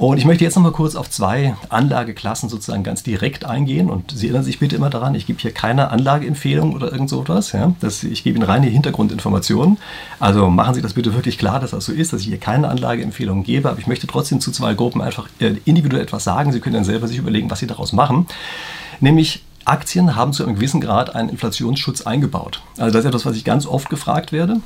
Und 0.00 0.16
ich 0.16 0.24
möchte 0.24 0.44
jetzt 0.44 0.56
noch 0.56 0.62
mal 0.62 0.72
kurz 0.72 0.94
auf 0.94 1.10
zwei 1.10 1.54
Anlageklassen 1.68 2.48
sozusagen 2.48 2.82
ganz 2.82 3.02
direkt 3.02 3.44
eingehen. 3.44 3.90
Und 3.90 4.12
Sie 4.12 4.28
erinnern 4.28 4.44
sich 4.44 4.58
bitte 4.58 4.74
immer 4.74 4.88
daran, 4.88 5.14
ich 5.14 5.26
gebe 5.26 5.38
hier 5.38 5.52
keine 5.52 5.90
Anlageempfehlung 5.90 6.72
oder 6.72 6.90
irgend 6.90 7.10
so 7.10 7.20
etwas. 7.20 7.52
Ja? 7.52 7.74
Das, 7.80 8.02
ich 8.02 8.24
gebe 8.24 8.38
Ihnen 8.38 8.46
reine 8.46 8.66
Hintergrundinformationen. 8.68 9.76
Also 10.18 10.48
machen 10.48 10.72
Sie 10.72 10.80
das 10.80 10.94
bitte 10.94 11.12
wirklich 11.12 11.36
klar, 11.36 11.60
dass 11.60 11.72
das 11.72 11.84
so 11.84 11.92
ist, 11.92 12.14
dass 12.14 12.22
ich 12.22 12.28
hier 12.28 12.38
keine 12.38 12.68
Anlageempfehlung 12.70 13.42
gebe. 13.42 13.68
Aber 13.68 13.78
ich 13.78 13.86
möchte 13.86 14.06
trotzdem 14.06 14.40
zu 14.40 14.52
zwei 14.52 14.72
Gruppen 14.72 15.02
einfach 15.02 15.28
äh, 15.38 15.56
individuell 15.66 16.02
etwas 16.02 16.24
sagen. 16.24 16.50
Sie 16.52 16.60
können 16.60 16.76
dann 16.76 16.84
selber 16.84 17.06
sich 17.06 17.18
überlegen, 17.18 17.50
was 17.50 17.58
Sie 17.58 17.66
daraus 17.66 17.92
machen. 17.92 18.26
Nämlich 19.00 19.42
Aktien 19.66 20.16
haben 20.16 20.32
zu 20.32 20.44
einem 20.44 20.54
gewissen 20.54 20.80
Grad 20.80 21.14
einen 21.14 21.28
Inflationsschutz 21.28 22.00
eingebaut. 22.06 22.62
Also 22.78 22.90
das 22.90 23.04
ist 23.04 23.08
etwas, 23.08 23.26
was 23.26 23.36
ich 23.36 23.44
ganz 23.44 23.66
oft 23.66 23.90
gefragt 23.90 24.32
werde. 24.32 24.62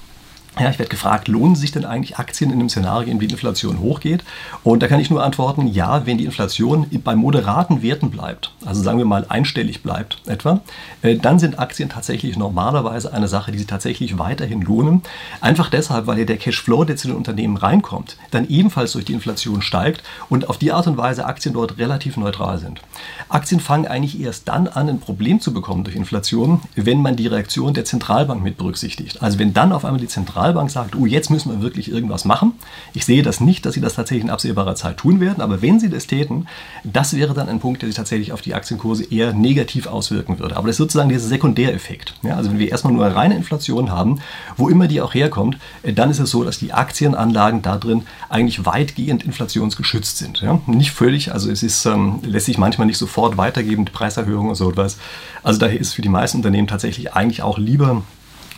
Ja, 0.57 0.71
ich 0.71 0.79
werde 0.79 0.91
gefragt, 0.91 1.27
lohnen 1.27 1.57
sich 1.57 1.73
denn 1.73 1.85
eigentlich 1.85 2.17
Aktien 2.17 2.51
in 2.53 2.61
einem 2.61 2.69
Szenario, 2.69 3.11
in 3.11 3.19
dem 3.19 3.27
die 3.27 3.35
Inflation 3.35 3.81
hochgeht? 3.81 4.23
Und 4.63 4.85
da 4.85 4.87
kann 4.87 5.01
ich 5.01 5.11
nur 5.11 5.25
antworten, 5.25 5.67
ja, 5.67 6.07
wenn 6.07 6.17
die 6.17 6.27
Inflation 6.27 6.87
bei 7.03 7.17
moderaten 7.17 7.83
Werten 7.83 8.11
bleibt, 8.11 8.53
also 8.65 8.81
sagen 8.81 8.99
wir 8.99 9.05
mal 9.05 9.27
einstellig 9.29 9.83
bleibt 9.83 10.19
etwa, 10.27 10.61
äh, 11.03 11.17
dann 11.17 11.41
sind 11.41 11.59
Aktien 11.59 11.89
tatsächlich 11.89 12.37
normalerweise 12.37 13.13
eine 13.13 13.27
Sache, 13.27 13.51
die 13.51 13.59
sich 13.59 13.67
tatsächlich 13.67 14.17
weiterhin 14.17 14.61
lohnen. 14.61 15.03
Einfach 15.41 15.71
deshalb, 15.71 16.07
weil 16.07 16.21
ja 16.21 16.25
der 16.25 16.37
Cashflow, 16.37 16.85
der 16.85 16.97
zu 16.97 17.09
den 17.09 17.17
Unternehmen 17.17 17.57
reinkommt, 17.57 18.17
dann 18.31 18.49
ebenfalls 18.49 18.93
durch 18.93 19.07
die 19.07 19.13
Inflation 19.13 19.61
steigt 19.61 20.05
und 20.29 20.49
auf 20.49 20.59
die 20.59 20.71
Art 20.71 20.87
und 20.87 20.97
Weise 20.97 21.27
Aktien 21.27 21.55
dort 21.55 21.79
relativ 21.79 22.17
neutral 22.17 22.61
sind. 22.61 22.81
Aktien 23.29 23.61
fangen 23.61 23.89
eigentlich 23.89 24.21
erst 24.21 24.47
dann 24.47 24.69
an, 24.69 24.89
ein 24.89 25.01
Problem 25.01 25.41
zu 25.41 25.53
bekommen 25.53 25.83
durch 25.83 25.97
Inflation, 25.97 26.61
wenn 26.77 27.03
man 27.03 27.17
die 27.17 27.27
Reaktion 27.27 27.75
der 27.75 27.85
Zentralbank 27.85 28.41
mit 28.41 28.57
berücksichtigt. 28.57 29.21
Also 29.21 29.41
wenn 29.41 29.53
dann 29.53 29.73
auf 29.73 29.85
einmal 29.85 30.01
die 30.01 30.07
Zentralbank 30.07 30.44
Zentralbank 30.45 30.71
sagt, 30.71 30.95
oh, 30.95 31.07
jetzt 31.07 31.31
müssen 31.31 31.51
wir 31.51 31.63
wirklich 31.63 31.91
irgendwas 31.91 32.27
machen. 32.27 32.53
Ich 32.93 33.07
sehe 33.07 33.23
das 33.23 33.41
nicht, 33.41 33.65
dass 33.65 33.73
sie 33.73 33.81
das 33.81 33.95
tatsächlich 33.95 34.25
in 34.25 34.31
absehbarer 34.31 34.75
Zeit 34.75 34.99
tun 34.99 35.19
werden, 35.19 35.41
aber 35.41 35.63
wenn 35.63 35.81
sie 35.81 35.89
das 35.89 36.07
täten, 36.07 36.49
das 36.85 37.17
wäre 37.17 37.33
dann 37.33 37.49
ein 37.49 37.61
Punkt, 37.61 37.81
der 37.81 37.89
sich 37.89 37.97
tatsächlich 37.97 38.31
auf 38.31 38.43
die 38.43 38.53
Aktienkurse 38.53 39.05
eher 39.05 39.33
negativ 39.33 39.87
auswirken 39.87 40.39
würde. 40.39 40.57
Aber 40.57 40.67
das 40.67 40.75
ist 40.75 40.79
sozusagen 40.79 41.09
dieser 41.09 41.29
Sekundäreffekt. 41.29 42.15
Ja, 42.23 42.37
also 42.37 42.51
wenn 42.51 42.59
wir 42.59 42.71
erstmal 42.71 42.93
nur 42.93 43.07
reine 43.07 43.37
Inflation 43.37 43.91
haben, 43.91 44.21
wo 44.59 44.69
immer 44.69 44.87
die 44.87 45.01
auch 45.01 45.15
herkommt, 45.15 45.57
dann 45.83 46.11
ist 46.11 46.21
es 46.21 46.31
so, 46.31 46.45
dass 46.45 46.59
die 46.59 46.75
Aktienanlagen 46.75 47.63
da 47.63 47.79
drin 47.79 48.03
eigentlich 48.29 48.67
weitgehend 48.67 49.25
inflationsgeschützt 49.25 50.19
sind. 50.19 50.43
Ja? 50.43 50.61
Nicht 50.67 50.91
völlig, 50.91 51.33
also 51.33 51.51
es 51.51 51.63
ist, 51.63 51.87
ähm, 51.87 52.19
lässt 52.23 52.47
sich 52.47 52.59
manchmal 52.59 52.87
nicht 52.87 52.99
sofort 52.99 53.39
weitergeben, 53.39 53.87
Preiserhöhungen 53.87 54.51
und 54.51 54.57
so 54.57 54.71
etwas. 54.71 54.99
Also 55.43 55.59
daher 55.59 55.81
ist 55.81 55.95
für 55.95 56.03
die 56.03 56.11
meisten 56.11 56.39
Unternehmen 56.39 56.69
tatsächlich 56.69 57.15
eigentlich 57.15 57.43
auch 57.43 57.57
lieber 57.57 58.03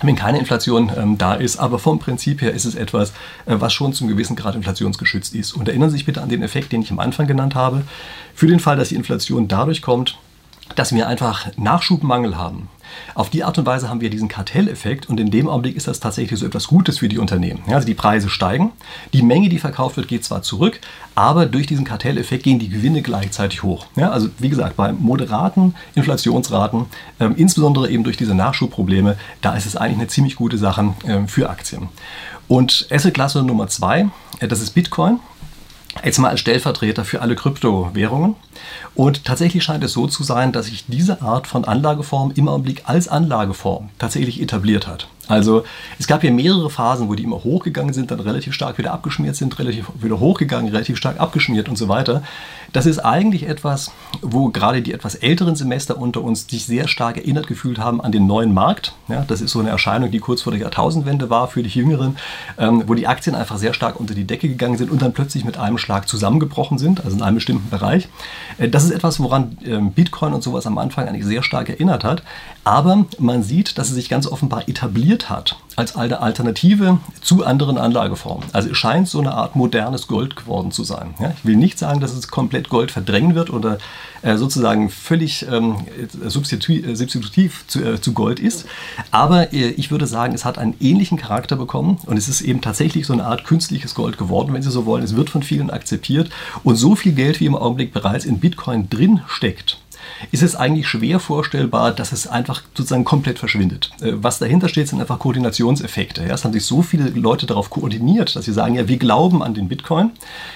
wenn 0.03 0.17
keine 0.17 0.39
Inflation 0.39 0.91
ähm, 0.97 1.19
da 1.19 1.35
ist. 1.35 1.57
Aber 1.59 1.79
vom 1.79 1.99
Prinzip 1.99 2.43
her 2.43 2.53
ist 2.53 2.65
es 2.65 2.75
etwas, 2.75 3.11
äh, 3.47 3.57
was 3.59 3.73
schon 3.73 3.93
zum 3.93 4.09
gewissen 4.09 4.37
Grad 4.37 4.55
inflationsgeschützt 4.55 5.35
ist. 5.35 5.53
Und 5.53 5.69
erinnern 5.69 5.91
Sie 5.91 5.97
sich 5.97 6.07
bitte 6.07 6.23
an 6.23 6.29
den 6.29 6.43
Effekt, 6.43 6.73
den 6.73 6.83
ich 6.83 6.91
am 6.91 6.99
Anfang 6.99 7.27
genannt 7.27 7.55
habe. 7.55 7.83
Für 8.35 8.47
den 8.47 8.61
Fall, 8.61 8.77
dass 8.77 8.91
die 8.91 8.95
Inflation 8.97 9.49
dadurch 9.49 9.83
kommt, 9.83 10.19
dass 10.75 10.95
wir 10.95 11.09
einfach 11.09 11.47
Nachschubmangel 11.57 12.37
haben. 12.37 12.69
Auf 13.15 13.31
die 13.31 13.45
Art 13.45 13.59
und 13.59 13.67
Weise 13.67 13.89
haben 13.89 14.01
wir 14.01 14.11
diesen 14.11 14.29
Kartelleffekt 14.29 15.09
und 15.09 15.21
in 15.21 15.31
dem 15.31 15.49
Augenblick 15.49 15.77
ist 15.77 15.89
das 15.89 16.01
tatsächlich 16.01 16.39
so 16.39 16.47
etwas 16.47 16.67
Gutes 16.67 16.99
für 16.99 17.09
die 17.09 17.19
Unternehmen. 17.19 17.63
Also 17.69 17.87
die 17.87 17.95
Preise 17.95 18.29
steigen, 18.29 18.73
die 19.13 19.23
Menge, 19.23 19.49
die 19.49 19.59
verkauft 19.59 19.97
wird, 19.97 20.09
geht 20.09 20.25
zwar 20.25 20.43
zurück, 20.43 20.81
aber 21.15 21.47
durch 21.47 21.67
diesen 21.67 21.85
Kartelleffekt 21.85 22.43
gehen 22.43 22.59
die 22.59 22.69
Gewinne 22.69 23.03
gleichzeitig 23.03 23.63
hoch. 23.63 23.87
Also 23.97 24.29
wie 24.39 24.49
gesagt, 24.49 24.77
bei 24.77 24.93
moderaten 24.93 25.75
Inflationsraten, 25.95 26.87
äh, 27.19 27.29
insbesondere 27.37 27.91
eben 27.91 28.05
durch 28.05 28.17
diese 28.17 28.35
Nachschubprobleme, 28.35 29.17
da 29.41 29.57
ist 29.57 29.67
es 29.67 29.77
eigentlich 29.77 29.99
eine 29.99 30.09
ziemlich 30.09 30.37
gute 30.37 30.59
Sache 30.59 30.95
äh, 31.07 31.27
für 31.27 31.51
Aktien. 31.51 31.89
Und 32.49 32.87
Assetklasse 32.91 33.43
Nummer 33.43 33.69
zwei, 33.69 34.09
äh, 34.41 34.49
das 34.49 34.61
ist 34.61 34.71
Bitcoin. 34.71 35.21
Jetzt 36.05 36.19
mal 36.19 36.31
als 36.31 36.41
Stellvertreter 36.41 37.05
für 37.05 37.21
alle 37.21 37.35
Kryptowährungen. 37.35 38.37
Und 38.95 39.25
tatsächlich 39.25 39.65
scheint 39.65 39.85
es 39.85 39.93
so 39.93 40.07
zu 40.07 40.23
sein, 40.23 40.53
dass 40.53 40.67
sich 40.67 40.85
diese 40.87 41.23
Art 41.23 41.47
von 41.47 41.65
Anlageform 41.65 42.33
im 42.37 42.49
Augenblick 42.49 42.83
als 42.87 43.09
Anlageform 43.09 43.91
tatsächlich 43.99 44.41
etabliert 44.41 44.87
hat. 44.87 45.09
Also 45.29 45.65
es 45.99 46.07
gab 46.07 46.21
hier 46.21 46.33
mehrere 46.33 46.71
Phasen, 46.71 47.09
wo 47.09 47.15
die 47.15 47.25
immer 47.25 47.43
hochgegangen 47.43 47.93
sind, 47.93 48.11
dann 48.11 48.21
relativ 48.21 48.55
stark 48.55 48.79
wieder 48.79 48.93
abgeschmiert 48.93 49.37
sind, 49.37 49.59
relativ 49.59 49.87
wieder 50.01 50.21
hochgegangen, 50.21 50.71
relativ 50.73 50.97
stark 50.97 51.21
abgeschmiert 51.21 51.69
und 51.69 51.77
so 51.77 51.89
weiter. 51.89 52.23
Das 52.73 52.87
ist 52.87 52.99
eigentlich 52.99 53.49
etwas, 53.49 53.91
wo 54.23 54.49
gerade 54.49 54.83
die 54.83 54.93
etwas 54.93 55.15
älteren 55.15 55.57
Semester 55.57 55.99
unter 55.99 56.23
uns 56.23 56.47
sich 56.47 56.67
sehr 56.67 56.89
stark 56.89 57.17
erinnert 57.17 57.47
gefühlt 57.47 57.79
haben 57.79 58.01
an 58.01 58.13
den 58.13 58.27
neuen 58.27 58.53
Markt. 58.53 58.93
Ja, 59.09 59.25
das 59.27 59.41
ist 59.41 59.53
so 59.53 59.61
eine 59.61 59.71
Erscheinung, 59.71 60.11
die 60.11 60.19
kurz 60.19 60.43
vor 60.43 60.53
der 60.53 60.61
Jahrtausendwende 60.61 61.31
war 61.31 61.49
für 61.49 61.63
die 61.63 61.69
Jüngeren, 61.69 62.17
ähm, 62.59 62.83
wo 62.87 62.95
die 62.95 63.07
Aktien 63.07 63.35
einfach 63.35 63.57
sehr 63.57 63.73
stark 63.73 63.99
unter 63.99 64.15
die 64.15 64.25
Decke 64.25 64.49
gegangen 64.49 64.77
sind 64.77 64.91
und 64.91 65.01
dann 65.01 65.13
plötzlich 65.13 65.45
mit 65.45 65.57
einem 65.57 65.79
Schlag 65.79 66.09
zusammengebrochen 66.09 66.79
sind, 66.79 67.05
also 67.05 67.17
in 67.17 67.23
einem 67.23 67.37
bestimmten 67.37 67.71
Bereich. 67.71 68.09
Äh, 68.59 68.69
das 68.69 68.85
ist 68.85 68.91
etwas, 68.91 69.21
woran 69.21 69.57
ähm, 69.65 69.93
Bitcoin 69.93 70.35
und 70.35 70.43
sowas 70.43 70.67
am 70.67 70.79
Anfang 70.79 71.09
eigentlich 71.09 71.25
sehr 71.25 71.43
stark 71.43 71.69
erinnert 71.69 72.05
hat. 72.05 72.23
Aber 72.65 73.07
man 73.19 73.43
sieht, 73.43 73.79
dass 73.79 73.89
es 73.89 73.95
sich 73.95 74.09
ganz 74.09 74.27
offenbar 74.27 74.69
etabliert 74.69 75.16
hat 75.25 75.57
als 75.77 75.95
eine 75.95 76.21
Alternative 76.21 76.99
zu 77.21 77.45
anderen 77.45 77.77
Anlageformen. 77.77 78.49
Also 78.53 78.71
es 78.71 78.79
scheint 78.79 79.09
so 79.09 79.21
eine 79.21 79.33
Art 79.33 79.57
modernes 79.57 80.07
Gold 80.07 80.35
geworden 80.35 80.71
zu 80.73 80.85
sein. 80.85 81.15
Ja, 81.21 81.35
ich 81.37 81.45
will 81.45 81.57
nicht 81.57 81.79
sagen, 81.79 82.01
dass 82.01 82.15
es 82.15 82.29
komplett 82.29 82.71
Gold 82.71 82.91
verdrängen 82.91 83.35
wird 83.35 83.51
oder 83.51 83.77
äh, 84.23 84.37
sozusagen 84.39 84.89
völlig 84.89 85.47
ähm, 85.51 85.77
substitutiv, 86.27 86.87
äh, 86.87 86.97
substitutiv 86.97 87.65
zu, 87.67 87.85
äh, 87.85 88.01
zu, 88.01 88.15
Gold 88.15 88.41
ist, 88.41 88.65
aber 89.11 89.53
äh, 89.53 89.69
ich 89.69 89.91
würde 89.91 90.07
sagen, 90.07 90.35
es 90.35 90.47
hat 90.47 90.57
einen 90.57 90.75
ähnlichen 90.81 91.19
Charakter 91.19 91.57
bekommen 91.57 91.99
und 92.07 92.17
es 92.17 92.29
ist 92.29 92.41
eben 92.41 92.63
tatsächlich 92.63 93.07
so 93.07 93.13
eine 93.13 93.27
Art 93.27 93.45
künstliches 93.45 93.95
Gold 93.95 94.17
geworden, 94.17 94.55
wenn 94.55 94.63
Sie 94.63 94.71
so 94.71 94.87
wollen. 94.87 95.05
Es 95.05 95.15
wird 95.15 95.29
von 95.29 95.43
vielen 95.43 95.71
akzeptiert 95.71 96.31
und 96.65 96.77
so 96.77 96.95
viel 96.95 97.13
Geld 97.13 97.41
wie 97.41 97.47
im 97.47 97.55
Augenblick 97.55 97.93
bereits 97.93 98.25
in 98.25 98.41
Bitcoin 98.41 98.89
drin 98.89 99.21
steckt, 99.27 99.79
ist 100.33 100.43
es 100.43 100.57
eigentlich 100.57 100.89
schwer 100.89 101.21
vorstellbar, 101.21 101.93
dass 101.93 102.13
es 102.13 102.27
einfach 102.27 102.63
sozusagen 102.75 103.05
komplett 103.05 103.39
verschwindet. 103.39 103.91
Äh, 104.01 104.13
was 104.15 104.39
dahinter 104.39 104.69
steht, 104.69 104.89
sind 104.89 105.01
einfach 105.01 105.19
Koordinationseffekte. 105.19 106.23
es 106.25 106.45
haben 106.45 106.53
sich 106.53 106.65
so 106.65 106.83
viele 106.83 107.11
Leute 107.11 107.47
darauf 107.47 107.71
koordiniert, 107.71 108.37
dass 108.37 108.45
sie 108.45 108.53
sagen, 108.53 108.75
ja, 108.75 108.89
wir 108.89 108.97
glauben 108.97 109.43
an 109.43 109.55
den 109.55 109.69
Bitcoin, 109.69 110.11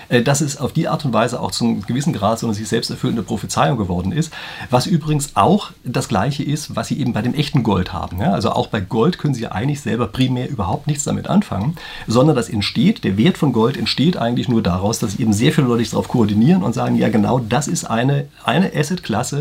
äh, 0.09 0.23
dass 0.23 0.41
es 0.41 0.57
auf 0.57 0.73
die 0.73 0.89
Art 0.89 1.05
und 1.05 1.13
Weise 1.13 1.41
auch 1.41 1.51
zu 1.51 1.65
einem 1.65 1.83
gewissen 1.83 2.13
Grad 2.13 2.39
so 2.39 2.47
eine 2.47 2.55
sich 2.55 2.69
selbst 2.69 2.91
erfüllende 2.91 3.23
Prophezeiung 3.23 3.79
geworden 3.79 4.13
ist. 4.13 4.33
Was 4.71 4.87
übrigens 4.87 5.37
auch 5.37 5.71
das 5.85 6.09
Gleiche 6.09 6.43
ist, 6.43 6.77
was 6.77 6.89
sie 6.89 7.01
eben 7.01 7.13
bei 7.13 7.23
dem 7.23 7.35
echten 7.35 7.63
Gold 7.63 7.93
haben. 7.93 8.21
also 8.23 8.51
auch 8.51 8.69
bei 8.69 8.81
Gold 8.81 9.19
können 9.19 9.35
sie 9.35 9.43
ja 9.43 9.53
eigentlich 9.53 9.81
selber 9.81 10.07
primär 10.07 10.49
überhaupt 10.49 10.87
nichts 10.87 11.05
damit 11.05 11.29
anfangen, 11.29 11.77
sondern 12.07 12.37
das 12.37 12.49
entsteht, 12.49 13.05
der 13.05 13.17
Wert 13.17 13.39
von 13.39 13.53
Gold 13.53 13.77
entsteht 13.77 14.17
eigentlich 14.17 14.49
nur 14.49 14.63
daraus, 14.63 14.99
dass 14.99 15.19
eben 15.19 15.33
sehr 15.33 15.53
viele 15.53 15.67
Leute 15.67 15.81
sich 15.81 15.91
darauf 15.91 16.09
koordinieren 16.09 16.63
und 16.63 16.75
sagen, 16.75 16.97
ja 16.97 17.09
genau, 17.09 17.39
das 17.39 17.69
ist 17.69 17.85
eine, 17.85 18.29
eine 18.45 18.73
Asset-Klasse, 18.75 19.40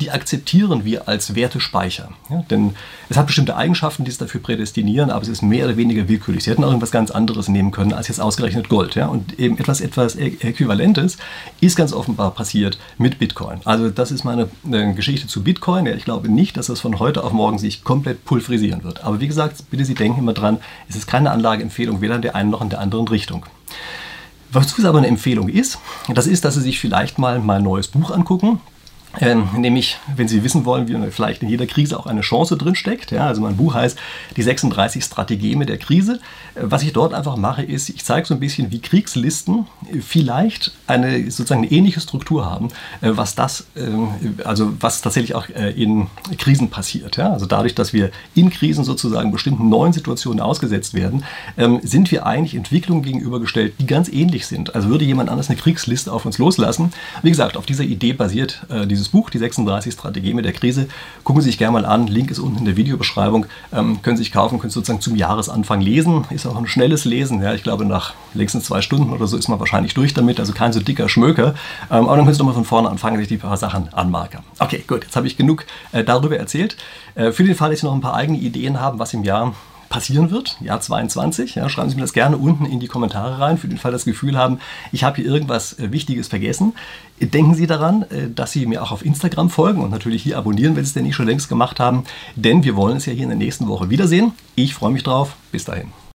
die 0.00 0.10
akzeptieren 0.10 0.84
wir 0.84 1.08
als 1.08 1.34
Wertespeicher. 1.34 2.10
Ja, 2.30 2.44
denn 2.50 2.74
es 3.08 3.16
hat 3.16 3.26
bestimmte 3.26 3.56
Eigenschaften, 3.56 4.04
die 4.04 4.10
es 4.10 4.18
dafür 4.18 4.40
prädestinieren, 4.40 5.10
aber 5.10 5.22
es 5.22 5.28
ist 5.28 5.42
mehr 5.42 5.66
oder 5.66 5.76
weniger 5.76 6.08
willkürlich. 6.08 6.44
Sie 6.44 6.50
hätten 6.50 6.62
auch 6.62 6.68
irgendwas 6.68 6.92
ganz 6.92 7.10
anderes 7.10 7.48
nehmen 7.48 7.72
können 7.72 7.92
als 7.92 8.08
jetzt 8.08 8.20
ausgerechnet 8.20 8.68
Gold. 8.68 8.94
Ja? 8.94 9.06
Und 9.08 9.38
eben 9.38 9.58
etwas, 9.58 9.80
etwas 9.80 10.14
Äquivalentes 10.14 11.18
ist 11.60 11.76
ganz 11.76 11.92
offenbar 11.92 12.30
passiert 12.32 12.78
mit 12.96 13.18
Bitcoin. 13.18 13.60
Also 13.64 13.90
das 13.90 14.12
ist 14.12 14.24
meine 14.24 14.48
äh, 14.70 14.92
Geschichte 14.92 15.26
zu 15.26 15.42
Bitcoin. 15.42 15.86
Ja, 15.86 15.94
ich 15.94 16.04
glaube 16.04 16.28
nicht, 16.28 16.56
dass 16.56 16.66
das 16.66 16.80
von 16.80 17.00
heute 17.00 17.24
auf 17.24 17.32
morgen 17.32 17.58
sich 17.58 17.82
komplett 17.82 18.24
pulverisieren 18.24 18.84
wird. 18.84 19.02
Aber 19.04 19.20
wie 19.20 19.28
gesagt, 19.28 19.70
bitte 19.70 19.84
Sie 19.84 19.94
denken 19.94 20.20
immer 20.20 20.32
dran, 20.32 20.58
es 20.88 20.94
ist 20.96 21.06
keine 21.08 21.32
Anlageempfehlung, 21.32 22.00
weder 22.00 22.14
in 22.14 22.22
der 22.22 22.36
einen 22.36 22.50
noch 22.50 22.62
in 22.62 22.68
der 22.68 22.80
anderen 22.80 23.08
Richtung. 23.08 23.44
Was 24.50 24.82
aber 24.82 24.98
eine 24.98 25.08
Empfehlung 25.08 25.48
ist, 25.48 25.78
das 26.08 26.26
ist, 26.26 26.44
dass 26.44 26.54
Sie 26.54 26.62
sich 26.62 26.78
vielleicht 26.78 27.18
mal 27.18 27.38
mein 27.38 27.62
neues 27.62 27.88
Buch 27.88 28.10
angucken. 28.10 28.60
Ähm, 29.20 29.48
nämlich, 29.56 29.98
wenn 30.14 30.28
Sie 30.28 30.44
wissen 30.44 30.64
wollen, 30.64 30.88
wie 30.88 31.10
vielleicht 31.10 31.42
in 31.42 31.48
jeder 31.48 31.66
Krise 31.66 31.98
auch 31.98 32.06
eine 32.06 32.20
Chance 32.20 32.56
drinsteckt. 32.56 33.10
Ja, 33.10 33.26
also 33.26 33.40
mein 33.40 33.56
Buch 33.56 33.74
heißt 33.74 33.98
Die 34.36 34.42
36 34.42 35.04
Strategeme 35.04 35.66
der 35.66 35.78
Krise. 35.78 36.20
Äh, 36.54 36.60
was 36.62 36.82
ich 36.82 36.92
dort 36.92 37.14
einfach 37.14 37.36
mache, 37.36 37.62
ist, 37.62 37.88
ich 37.88 38.04
zeige 38.04 38.26
so 38.26 38.34
ein 38.34 38.40
bisschen, 38.40 38.70
wie 38.70 38.80
Kriegslisten 38.80 39.66
vielleicht 40.00 40.72
eine 40.86 41.30
sozusagen 41.30 41.62
eine 41.62 41.70
ähnliche 41.70 42.00
Struktur 42.00 42.46
haben, 42.46 42.68
äh, 43.00 43.10
was 43.14 43.34
das, 43.34 43.66
äh, 43.74 44.44
also 44.44 44.72
was 44.80 45.00
tatsächlich 45.00 45.34
auch 45.34 45.48
äh, 45.48 45.70
in 45.70 46.08
Krisen 46.38 46.70
passiert. 46.70 47.16
Ja? 47.16 47.32
Also 47.32 47.46
dadurch, 47.46 47.74
dass 47.74 47.92
wir 47.92 48.10
in 48.34 48.50
Krisen 48.50 48.84
sozusagen 48.84 49.32
bestimmten 49.32 49.68
neuen 49.68 49.92
Situationen 49.92 50.40
ausgesetzt 50.40 50.94
werden, 50.94 51.24
ähm, 51.56 51.80
sind 51.82 52.10
wir 52.10 52.26
eigentlich 52.26 52.54
Entwicklungen 52.54 53.02
gegenübergestellt, 53.02 53.74
die 53.78 53.86
ganz 53.86 54.08
ähnlich 54.08 54.46
sind. 54.46 54.74
Also 54.74 54.88
würde 54.88 55.04
jemand 55.04 55.30
anders 55.30 55.48
eine 55.48 55.58
Kriegsliste 55.58 56.12
auf 56.12 56.26
uns 56.26 56.38
loslassen. 56.38 56.92
Wie 57.22 57.30
gesagt, 57.30 57.56
auf 57.56 57.66
dieser 57.66 57.84
Idee 57.84 58.12
basiert 58.12 58.66
äh, 58.68 58.86
dieses 59.08 59.12
Buch, 59.12 59.30
die 59.30 59.38
36 59.38 59.94
Strategien 59.94 60.40
der 60.42 60.52
Krise. 60.52 60.88
Gucken 61.24 61.42
Sie 61.42 61.48
sich 61.48 61.58
gerne 61.58 61.72
mal 61.72 61.84
an. 61.84 62.06
Link 62.06 62.30
ist 62.30 62.38
unten 62.38 62.58
in 62.58 62.64
der 62.64 62.76
Videobeschreibung. 62.76 63.46
Ähm, 63.72 64.02
können 64.02 64.16
Sie 64.16 64.22
sich 64.22 64.32
kaufen, 64.32 64.58
können 64.58 64.70
Sie 64.70 64.74
sozusagen 64.74 65.00
zum 65.00 65.16
Jahresanfang 65.16 65.80
lesen. 65.80 66.24
Ist 66.30 66.46
auch 66.46 66.56
ein 66.56 66.66
schnelles 66.66 67.04
Lesen. 67.04 67.42
Ja, 67.42 67.54
ich 67.54 67.62
glaube, 67.62 67.84
nach 67.84 68.14
längstens 68.34 68.64
zwei 68.64 68.82
Stunden 68.82 69.12
oder 69.12 69.26
so 69.26 69.36
ist 69.36 69.48
man 69.48 69.58
wahrscheinlich 69.58 69.94
durch 69.94 70.14
damit. 70.14 70.40
Also 70.40 70.52
kein 70.52 70.72
so 70.72 70.80
dicker 70.80 71.08
Schmöker. 71.08 71.54
Ähm, 71.90 72.06
aber 72.06 72.16
dann 72.16 72.24
können 72.24 72.34
Sie 72.34 72.38
nochmal 72.38 72.54
von 72.54 72.64
vorne 72.64 72.90
anfangen, 72.90 73.16
dass 73.16 73.22
ich 73.22 73.28
die 73.28 73.38
paar 73.38 73.56
Sachen 73.56 73.92
anmarke. 73.94 74.40
Okay, 74.58 74.84
gut. 74.86 75.04
Jetzt 75.04 75.16
habe 75.16 75.26
ich 75.26 75.36
genug 75.36 75.64
äh, 75.92 76.04
darüber 76.04 76.36
erzählt. 76.36 76.76
Äh, 77.14 77.32
für 77.32 77.44
den 77.44 77.54
Fall, 77.54 77.70
dass 77.70 77.80
Sie 77.80 77.86
noch 77.86 77.94
ein 77.94 78.00
paar 78.00 78.14
eigene 78.14 78.38
Ideen 78.38 78.80
haben, 78.80 78.98
was 78.98 79.14
im 79.14 79.24
Jahr 79.24 79.54
passieren 79.88 80.30
wird, 80.30 80.56
Jahr 80.60 80.80
22. 80.80 81.54
Ja, 81.54 81.68
schreiben 81.68 81.90
Sie 81.90 81.96
mir 81.96 82.02
das 82.02 82.12
gerne 82.12 82.36
unten 82.36 82.66
in 82.66 82.80
die 82.80 82.88
Kommentare 82.88 83.40
rein, 83.40 83.58
für 83.58 83.68
den 83.68 83.78
Fall 83.78 83.92
das 83.92 84.04
Gefühl 84.04 84.36
haben, 84.36 84.60
ich 84.92 85.04
habe 85.04 85.16
hier 85.16 85.26
irgendwas 85.26 85.78
äh, 85.78 85.92
Wichtiges 85.92 86.28
vergessen. 86.28 86.74
Denken 87.20 87.54
Sie 87.54 87.66
daran, 87.66 88.02
äh, 88.10 88.28
dass 88.34 88.52
Sie 88.52 88.66
mir 88.66 88.82
auch 88.82 88.92
auf 88.92 89.04
Instagram 89.04 89.50
folgen 89.50 89.82
und 89.82 89.90
natürlich 89.90 90.22
hier 90.22 90.38
abonnieren, 90.38 90.76
wenn 90.76 90.84
Sie 90.84 90.88
es 90.88 90.94
denn 90.94 91.04
nicht 91.04 91.16
schon 91.16 91.26
längst 91.26 91.48
gemacht 91.48 91.80
haben, 91.80 92.04
denn 92.36 92.64
wir 92.64 92.76
wollen 92.76 92.96
es 92.98 93.06
ja 93.06 93.12
hier 93.12 93.24
in 93.24 93.30
der 93.30 93.38
nächsten 93.38 93.68
Woche 93.68 93.90
wiedersehen. 93.90 94.32
Ich 94.54 94.74
freue 94.74 94.92
mich 94.92 95.02
drauf. 95.02 95.36
Bis 95.50 95.64
dahin. 95.64 95.98